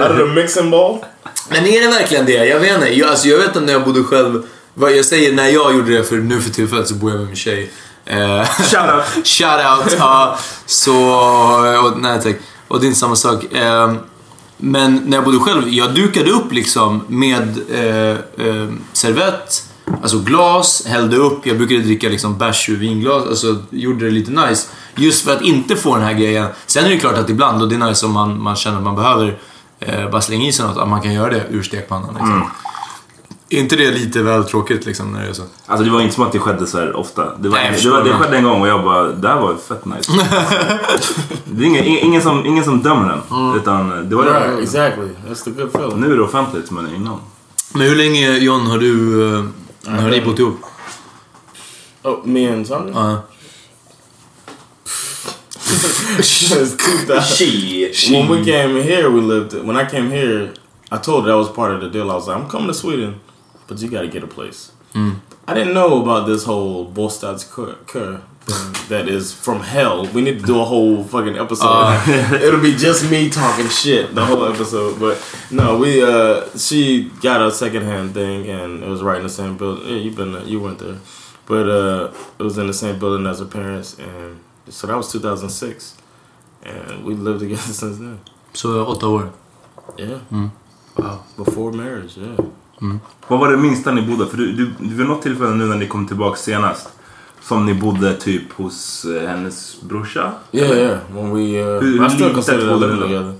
[0.01, 0.97] out of the mixing bowl.
[1.49, 2.45] Men är det verkligen det?
[2.45, 2.93] Jag vet inte.
[2.93, 4.43] Jag, alltså, jag vet att när jag bodde själv...
[4.73, 7.27] Vad jag säger när jag gjorde det, för nu för tillfället så bor jag med
[7.27, 7.71] min tjej.
[8.05, 9.27] Eh, Shout out.
[9.27, 9.95] Shout out.
[9.99, 10.39] ja.
[10.65, 10.95] så...
[11.85, 12.35] Och, nej tack.
[12.67, 13.53] Och det är inte samma sak.
[13.53, 13.93] Eh,
[14.57, 19.63] men när jag bodde själv, jag dukade upp liksom med eh, eh, servett,
[20.01, 21.45] alltså glas, hällde upp.
[21.45, 24.67] Jag brukade dricka liksom bärs ur vinglas, alltså gjorde det lite nice.
[24.95, 26.47] Just för att inte få den här grejen.
[26.65, 28.83] Sen är det klart att ibland, och det är nice om man, man känner att
[28.83, 29.39] man behöver
[29.79, 32.09] eh, bara slänga i sig något, att man kan göra det ur stekpannan.
[32.09, 32.33] Liksom.
[32.33, 32.47] Mm.
[33.49, 35.43] Är inte det lite väl tråkigt liksom när det är så?
[35.65, 37.35] Alltså det var inte som att det skedde så här ofta.
[37.37, 38.15] Det, var, Nej, det, var, det det.
[38.15, 40.11] skedde en gång och jag bara, det här var fett nice.
[41.45, 43.55] det är ingen, ingen, som, ingen som dömer den.
[43.55, 45.07] Utan det var Right, exactly.
[45.29, 45.99] That's the good feeling.
[45.99, 47.19] Nu är det offentligt men innan.
[47.73, 49.49] Men hur länge, John, har du...
[49.87, 50.55] eh, har ni bott ihop?
[52.03, 52.91] Oh, me and Tony?
[52.91, 53.21] Ja.
[56.21, 58.11] Since 2000.
[58.13, 59.53] When we came here, we lived.
[59.53, 60.53] When I came here,
[60.91, 62.09] I told her that was part of the deal.
[62.11, 63.19] I was like, I'm coming to Sweden,
[63.67, 64.71] but you got to get a place.
[65.47, 68.17] I didn't know about this whole Bostadskör thing
[68.89, 70.05] that is from hell.
[70.13, 71.99] We need to do a whole fucking episode.
[72.41, 74.99] It'll be just me talking shit the whole episode.
[74.99, 75.17] But
[75.51, 79.57] no, we uh she got a secondhand thing and it was right in the same
[79.57, 79.87] building.
[79.87, 80.97] Yeah, you've been there, you went there.
[81.45, 84.39] But uh it was in the same building as her parents and
[84.69, 85.97] so that was 2006.
[86.63, 88.19] And we lived together since then.
[88.53, 89.29] Så åtta år?
[89.97, 90.19] Yeah.
[90.95, 91.19] Wow.
[91.37, 92.37] Before marriage, yeah.
[93.27, 94.27] Vad var det minsta ni bodde?
[94.27, 96.89] För du, du, vid något tillfälle nu när ni kom tillbaka senast.
[97.47, 100.31] Som ni bodde typ hos eh, hennes brorsa?
[100.51, 100.99] Yeah, yeah.
[101.13, 103.33] When we uh Hur still litet bodde ni då?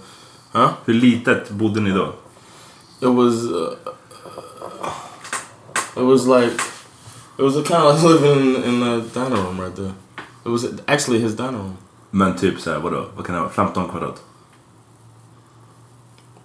[0.52, 0.70] Huh?
[0.86, 2.14] Hur litet bodde ni då?
[3.00, 3.74] It was uh,
[5.96, 6.54] it was like
[7.38, 9.94] it was a kind of like living in, in the dining room right there.
[10.46, 11.78] It was actually his dining room.
[12.12, 13.06] Men typ såhär, vadå?
[13.16, 13.52] Vad kan det vara?
[13.52, 14.24] 15 kvadrat?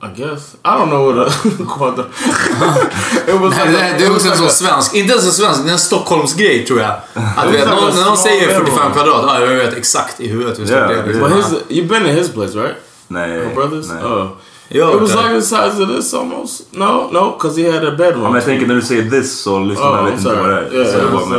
[0.05, 0.57] I guess.
[0.65, 1.31] I don't know what a
[1.79, 2.05] quadra...
[3.29, 5.63] it was Nej, like det, är it också en sån svensk, inte ens en svensk,
[5.65, 6.91] det är en Stockholmsgrej tror jag.
[7.37, 8.93] Att vet, någon, när någon säger 45 railroad.
[8.93, 11.07] kvadrat, ja, jag vet exakt i huvudet hur stort Yeah, det är.
[11.07, 11.23] Liksom.
[11.23, 11.47] But his,
[11.79, 12.75] you've been to his place, right?
[13.09, 13.31] Nej.
[13.31, 13.89] Your brothers?
[13.89, 14.05] nej.
[14.05, 14.27] Oh.
[14.69, 16.63] Ja, It was like the size of this almost.
[16.73, 18.23] No, no, because he had a bedroom.
[18.23, 20.73] Men jag tänker när du säger this så lyssnarna Oh, vet inte vad det är.
[20.75, 21.33] Yeah, it was,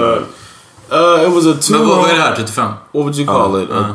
[0.92, 2.66] uh, it was a two Men vad, är det här, 35?
[2.66, 3.70] What would you call Oh, it?
[3.70, 3.86] uh.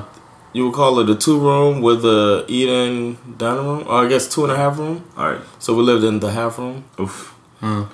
[0.52, 4.26] You would call it a two room with a eating dining room, or I guess
[4.28, 5.04] two and a half room.
[5.16, 5.40] All right.
[5.58, 6.84] So we lived in the half room.
[6.98, 7.34] Uff.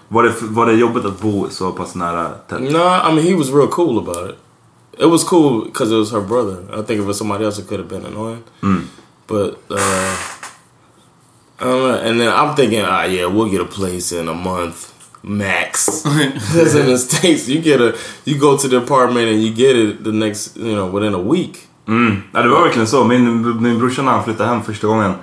[0.09, 2.61] Var, det, var det jobbigt att bo så pass nära tätt?
[2.61, 4.39] I mean he was real cool about it.
[4.99, 6.57] It was cool because it was her brother.
[6.71, 8.45] I think if it was somebody else, it could have been annoying.
[8.61, 8.87] Mm.
[9.27, 10.17] But uh,
[11.59, 11.99] I don't know.
[11.99, 14.93] And then I'm thinking, ah, yeah, we'll get a place in a month
[15.25, 16.03] max.
[16.05, 19.77] Because in the states, you get a, you go to the apartment and you get
[19.77, 21.67] it the next, you know, within a week.
[21.87, 22.23] Mm.
[22.33, 23.05] Ja, det var verkligen så.
[23.05, 25.15] Min, min brorsa när han flyttade hem första gången.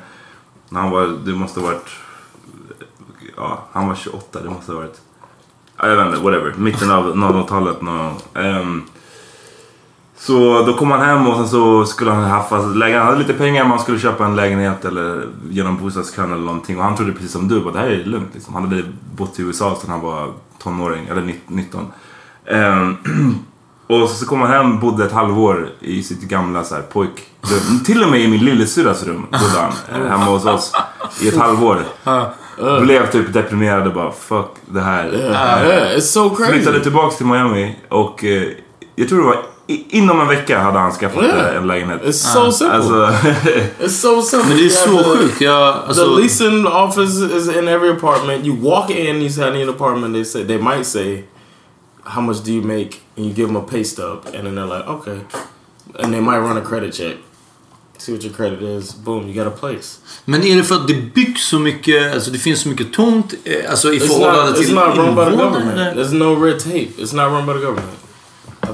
[0.70, 1.90] När han var, det måste ha varit...
[3.38, 4.42] Ja, han var 28.
[4.42, 5.02] Det måste ha varit...
[5.78, 6.54] Jag vet inte, whatever.
[6.58, 7.82] Mitten av 00-talet.
[7.82, 7.90] No.
[7.90, 8.84] Um, ehm,
[10.18, 13.00] så då kom han hem och sen så skulle han haffa lägenhet.
[13.00, 16.78] Han hade lite pengar, man skulle köpa en lägenhet eller genom bostadskön eller någonting.
[16.78, 18.30] Och han trodde precis som du, att det här är lugnt.
[18.34, 18.54] Liksom.
[18.54, 18.84] Han hade
[19.16, 21.88] bott i USA sedan han var tonåring, eller 19.
[22.46, 22.98] Um,
[23.92, 27.84] och så kom han hem, bodde ett halvår i sitt gamla så här, pojkrum.
[27.86, 30.02] Till och med i min lillasyrras rum bodde han.
[30.10, 30.74] hemma hos oss
[31.22, 31.84] i ett halvår.
[32.82, 35.14] Blev typ deprimerad och bara fuck det här.
[35.16, 36.52] Yeah, yeah, it's so crazy.
[36.52, 38.44] Flyttade tillbaks till Miami och eh,
[38.96, 39.38] jag tror det var
[39.68, 41.56] i, inom en vecka hade han skaffat Yeah.
[41.56, 42.02] en lägenhet.
[42.04, 42.76] It's so simple.
[42.76, 42.94] Alltså,
[43.80, 44.50] It's so simple.
[44.50, 45.42] Men det är så sjukt.
[45.42, 48.46] Jag, alltså, the leasing office is in every apartment.
[48.46, 50.14] You walk in, you say I need an apartment.
[50.14, 51.24] They say they might say,
[52.04, 54.78] "How much do you make?" And you give them a pay stub, and then they're
[54.78, 55.18] like, "Okay,"
[56.00, 57.16] and they might run a credit check,
[57.98, 58.96] see what your credit is.
[58.96, 59.98] Boom, you got a place.
[60.26, 63.34] Men är det för att det byggs så mycket, alltså det finns så mycket tomt,
[63.44, 65.98] eh, alltså i It's förhållande not, it's till not run by the government.
[65.98, 66.90] There's no red tape.
[66.98, 67.98] It's not run by the government.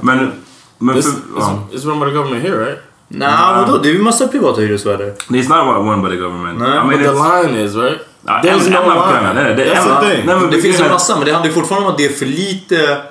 [0.02, 0.32] men
[0.78, 1.58] men This, för, it's, ja.
[1.72, 2.78] it's run by the government here, right?
[3.08, 3.78] Nej, vadå?
[3.78, 5.06] Det är ju massa privata hyresvärdar.
[5.28, 6.58] It's not one by the government.
[6.58, 7.98] Nej, I mean, But the it's- line is right.
[8.24, 9.56] There's no line.
[9.56, 10.26] That's the thing.
[10.26, 12.12] nej, men Det finns en massa, men det handlar ju fortfarande om att det är
[12.12, 13.02] för lite...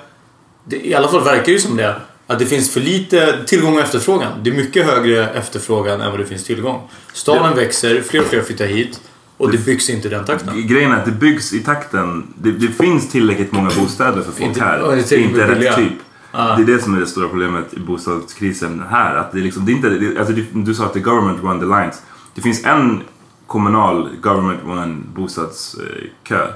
[0.68, 1.94] Det, I alla fall verkar det ju som det.
[2.26, 4.32] Att det finns för lite tillgång och efterfrågan.
[4.42, 6.80] Det är mycket högre efterfrågan än vad det finns tillgång.
[7.12, 9.00] Staden växer, fler och fler flyttar hit.
[9.36, 10.66] Och det byggs inte i den takten.
[10.66, 12.26] Grejen är att det byggs i takten.
[12.34, 14.96] Det, det finns tillräckligt många bostäder för folk Inte- här.
[14.96, 15.92] det är inte rätt typ.
[16.30, 16.56] Ah.
[16.56, 19.14] Det är det som är det stora problemet i bostadskrisen här.
[19.16, 21.42] Att det liksom, det är inte, det, alltså det, du sa att det är government
[21.42, 22.02] run the lines.
[22.34, 23.02] Det finns en
[23.48, 26.46] kommunal government run bostadskö.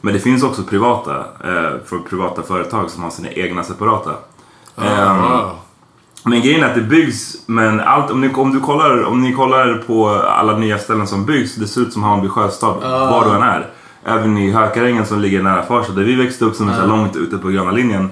[0.00, 4.10] Men det finns också privata, eh, för privata företag som har sina egna separata.
[4.76, 5.50] Ehm, Wow.
[6.24, 9.32] men grejen är att det byggs, men allt, om, ni, om, du kollar, om ni
[9.32, 13.30] kollar på alla nya ställen som byggs, det ser ut som Hammarby sjöstad var du
[13.36, 13.66] än är.
[14.04, 16.88] Även i Hökarängen som ligger nära Farsta, där vi växte upp som är så här
[16.88, 18.10] långt ute på gröna linjen.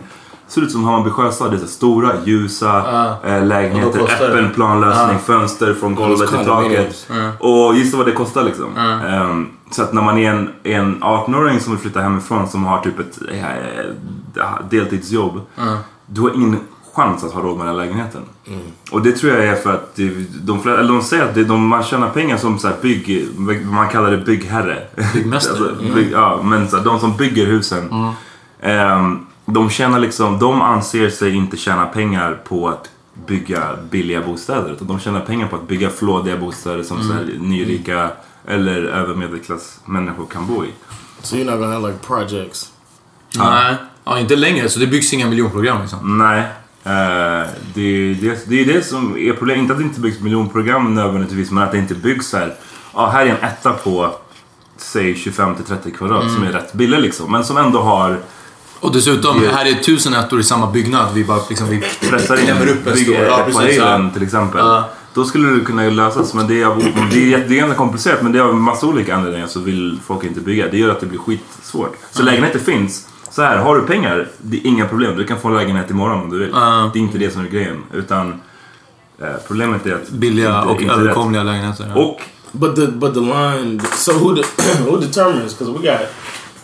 [0.51, 2.79] Ser ut som Hammarby sjöstad, det är så stora, ljusa
[3.25, 5.19] eh, då lägenheter, öppen planlösning, Ah.
[5.19, 7.09] fönster från golvet till taket.
[7.39, 8.77] Och gissa vad det kostar liksom.
[9.07, 12.81] Ehm, så att när man är en, en 18-åring som vill flytta hemifrån som har
[12.81, 15.41] typ ett eh, deltidsjobb.
[16.07, 16.61] Du har ingen
[16.95, 18.21] chans att ha råd med den här lägenheten.
[18.93, 20.09] Och det tror jag är för att det,
[20.43, 23.29] de, flesta- eller de säger att det, de, man tjänar pengar som så här bygg,
[23.65, 24.83] man kallar det byggherre.
[25.15, 25.69] Byggmästare.
[25.71, 28.13] alltså, bygg, ja, men så här, de som bygger husen.
[28.63, 32.91] ehm, de tjänar liksom, de anser sig inte tjäna pengar på att
[33.27, 34.73] bygga billiga bostäder.
[34.73, 38.11] Utan de tjänar pengar på att bygga flådiga bostäder som så här, nyrika
[38.47, 40.69] eller övermedelklass människor kan bo i.
[41.23, 42.73] So you're not gonna have like projects.
[43.37, 43.75] Nej,
[44.05, 44.69] ja, inte längre.
[44.69, 46.19] Så det byggs inga miljonprogram liksom.
[46.19, 46.41] Nej.
[46.85, 49.63] Eh, det, det, det är det som är problemet.
[49.63, 52.55] Inte att det inte byggs miljonprogram nödvändigtvis, men att det inte byggs så här.
[52.95, 54.15] Ja, här är en etta på
[54.77, 57.33] säg 25 till 30 kvadrat som är rätt billig liksom.
[57.33, 58.19] Men som ändå har
[58.81, 61.09] Och dessutom, Det- här är tusen ettor i samma byggnad.
[61.15, 63.05] Vi bara liksom, vi pressar in klämmer upp en stor...
[63.07, 63.79] bygger Ja, på precis.
[63.79, 64.11] Ja.
[64.15, 64.61] till exempel.
[64.61, 64.89] Ja.
[65.15, 66.35] Då skulle det kunna lösas.
[66.35, 68.23] Men det är, av- det är, det är ganska komplicerat.
[68.23, 70.69] Men det är av massa olika anledningar så vill folk inte bygga.
[70.71, 71.97] Det gör att det blir skitsvårt.
[72.13, 73.07] Så lägenheter finns.
[73.31, 75.17] Så här, har du pengar, det är inga problem.
[75.17, 76.51] Du kan få en lägenhet imorgon om du vill.
[76.53, 76.91] Ja.
[76.93, 77.83] Det är inte det som är grejen.
[77.93, 78.41] Utan
[79.23, 80.09] eh, problemet är att...
[80.11, 81.01] Billiga inte- och inte rätt.
[81.01, 81.93] överkomliga lägenheter.
[81.95, 82.01] ja.
[82.03, 82.21] Och
[82.53, 83.81] But the but the line.
[83.97, 84.43] So who de,
[84.91, 85.59] who determines?
[85.59, 86.01] Because we got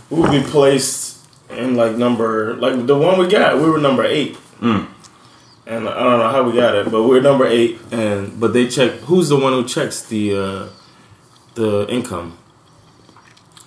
[0.09, 1.16] we would be placed
[1.57, 3.55] in like number like the one we got.
[3.63, 4.81] We were number eight, Mm.
[5.67, 7.79] and I don't know how we got it, but we're number eight.
[7.93, 10.63] And but they check who's the one who checks the uh,
[11.55, 12.33] the income.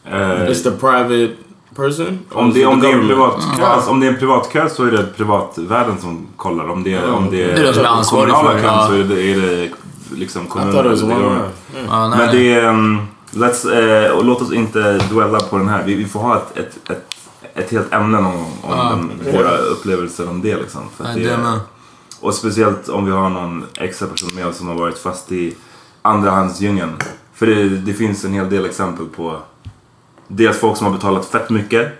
[0.06, 1.36] eh, It's the private
[1.76, 2.20] person.
[2.32, 4.70] Om, det, it om, det är en privat, kö, alltså, om det är en privatkö
[4.70, 6.70] så är det privatvärden som kollar.
[6.70, 8.88] Om det, är- om det är, Det är de som är ansvariga kommunala kön ja.
[8.88, 9.70] så är det, är det
[10.16, 10.74] liksom kommunen.
[11.74, 12.70] nej, Men det är...
[12.70, 15.84] um, Let's, och låt oss inte dwella på den här.
[15.86, 17.16] Vi, vi får ha ett, ett, ett,
[17.56, 18.84] ett helt ämne om, om Ja.
[19.24, 20.56] den, våra upplevelser om det.
[20.58, 21.60] Liksom, för Ja, det med.
[22.20, 25.56] och speciellt om vi har någon extra person med oss som har varit fast i
[26.02, 26.92] andrahandsdjungeln.
[27.34, 29.38] För det, det finns en hel del exempel på
[30.28, 31.92] dels folk som har betalat fett mycket.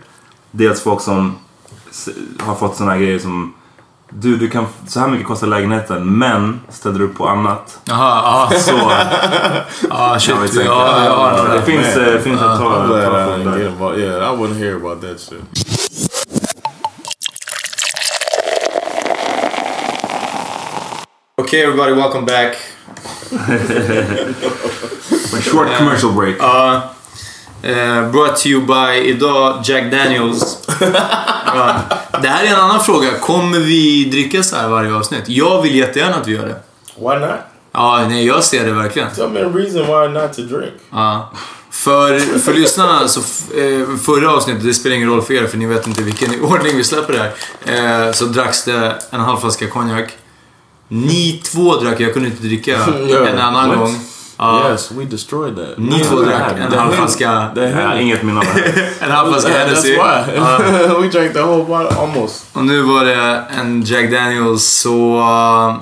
[0.52, 1.36] Dels folk som
[2.40, 3.54] har fått såna grejer som
[4.12, 7.80] du, du kan, så här mycket kostar lägenheten men ställer du upp på annat.
[7.86, 8.60] Jaha, ja.
[8.60, 8.72] Så
[9.90, 10.66] Ja, shit.
[10.66, 12.60] Ja, har Ja, det finns, eh, det finns ett
[13.60, 14.00] get där.
[14.00, 15.44] Yeah, I wouldn't hear about that shit.
[21.42, 22.56] Okay everybody, welcome back.
[25.34, 26.36] A short commercial break.
[26.40, 26.82] Ja.
[27.64, 30.68] eh, brought to you by idag Jack Daniels.
[31.56, 31.76] Ja.
[32.22, 33.20] det här är en annan fråga.
[33.20, 35.24] Kommer vi dricka så här varje avsnitt?
[35.28, 36.56] Jag vill jättegärna att vi gör det.
[36.96, 37.40] Why not?
[37.72, 39.12] Ja, nej, jag ser det verkligen.
[39.16, 40.74] Tell me a reason why not to drink.
[40.92, 41.32] Ja.
[41.72, 45.66] För, för lyssnarna, så eh, förra avsnittet, det spelar ingen roll för er för ni
[45.66, 47.32] vet inte vilken ordning vi släpper det
[47.66, 48.08] här.
[48.08, 50.10] Eh, så dracks det en halv flaska konjak.
[50.88, 52.78] Ni två drack, jag kunde inte dricka
[53.30, 54.00] en annan gång.
[54.40, 54.70] Ja.
[54.72, 55.78] Yes, we destroyed that.
[55.78, 58.02] Ni drack en halv flaska, The Jag har hell?
[58.02, 58.94] inget minne av det här.
[59.06, 59.92] en halv flaska Yeah, that's Hennessy.
[59.94, 61.02] why.
[61.02, 62.46] We drank the whole bottle almost.
[62.54, 65.18] Och nu var det en Jack Daniels så...
[65.18, 65.76] uh.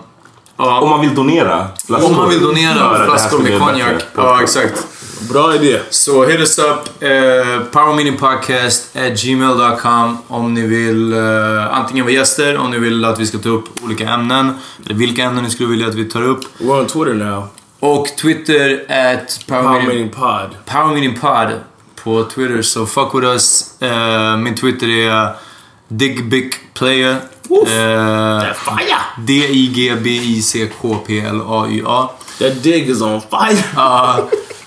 [0.83, 2.09] Om man vill donera flaskor.
[2.09, 4.03] Om man vill donera flaskor med konjak.
[4.15, 4.87] Ja, exakt.
[5.29, 5.79] Bra idé.
[5.89, 6.65] Så hit us up,
[7.03, 13.19] uh, powermeetingpodcast at gmail.com om ni vill uh, antingen vara gäster, om ni vill att
[13.19, 14.53] vi ska ta upp olika ämnen,
[14.85, 16.39] eller vilka ämnen ni skulle vilja att vi tar upp.
[16.59, 17.43] We're on Twitter now.
[17.79, 20.55] Och Twitter at Power powermeeting, Meeting Pod.
[20.65, 21.59] powermeetingpod
[22.03, 23.73] på Twitter, så fuck with us.
[23.81, 25.33] Uh, min Twitter är
[25.87, 27.17] digbicplayer.
[27.49, 28.43] Uh,
[30.77, 32.09] D-I-G-B-I-C-K-P-L-A-Y-A.
[32.39, 33.63] That dig is on fire.
[33.75, 34.19] Uh,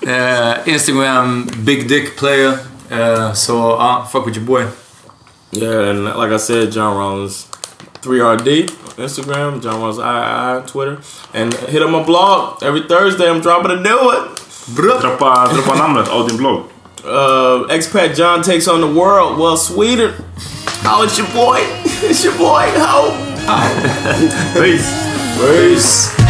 [0.02, 2.58] uh, Instagram, Big Dick Player.
[2.90, 4.66] Uh, so, uh, fuck with your boy.
[5.52, 7.46] Yeah, and like I said, John Rollins,
[8.02, 8.70] 3RD,
[9.00, 10.98] Instagram, John Rollins III, Twitter.
[11.34, 12.62] And hit up my blog.
[12.62, 14.28] Every Thursday I'm dropping a new one.
[14.76, 16.70] Droppa, droppa namnet av din blogg.
[17.04, 19.38] Uh, Expat John takes on the world.
[19.38, 20.14] Well, Sweden.
[20.84, 21.58] Oh, it's your boy.
[22.02, 22.64] It's your boy.
[22.76, 23.12] How?
[24.54, 24.88] Peace!
[25.36, 26.29] Peace.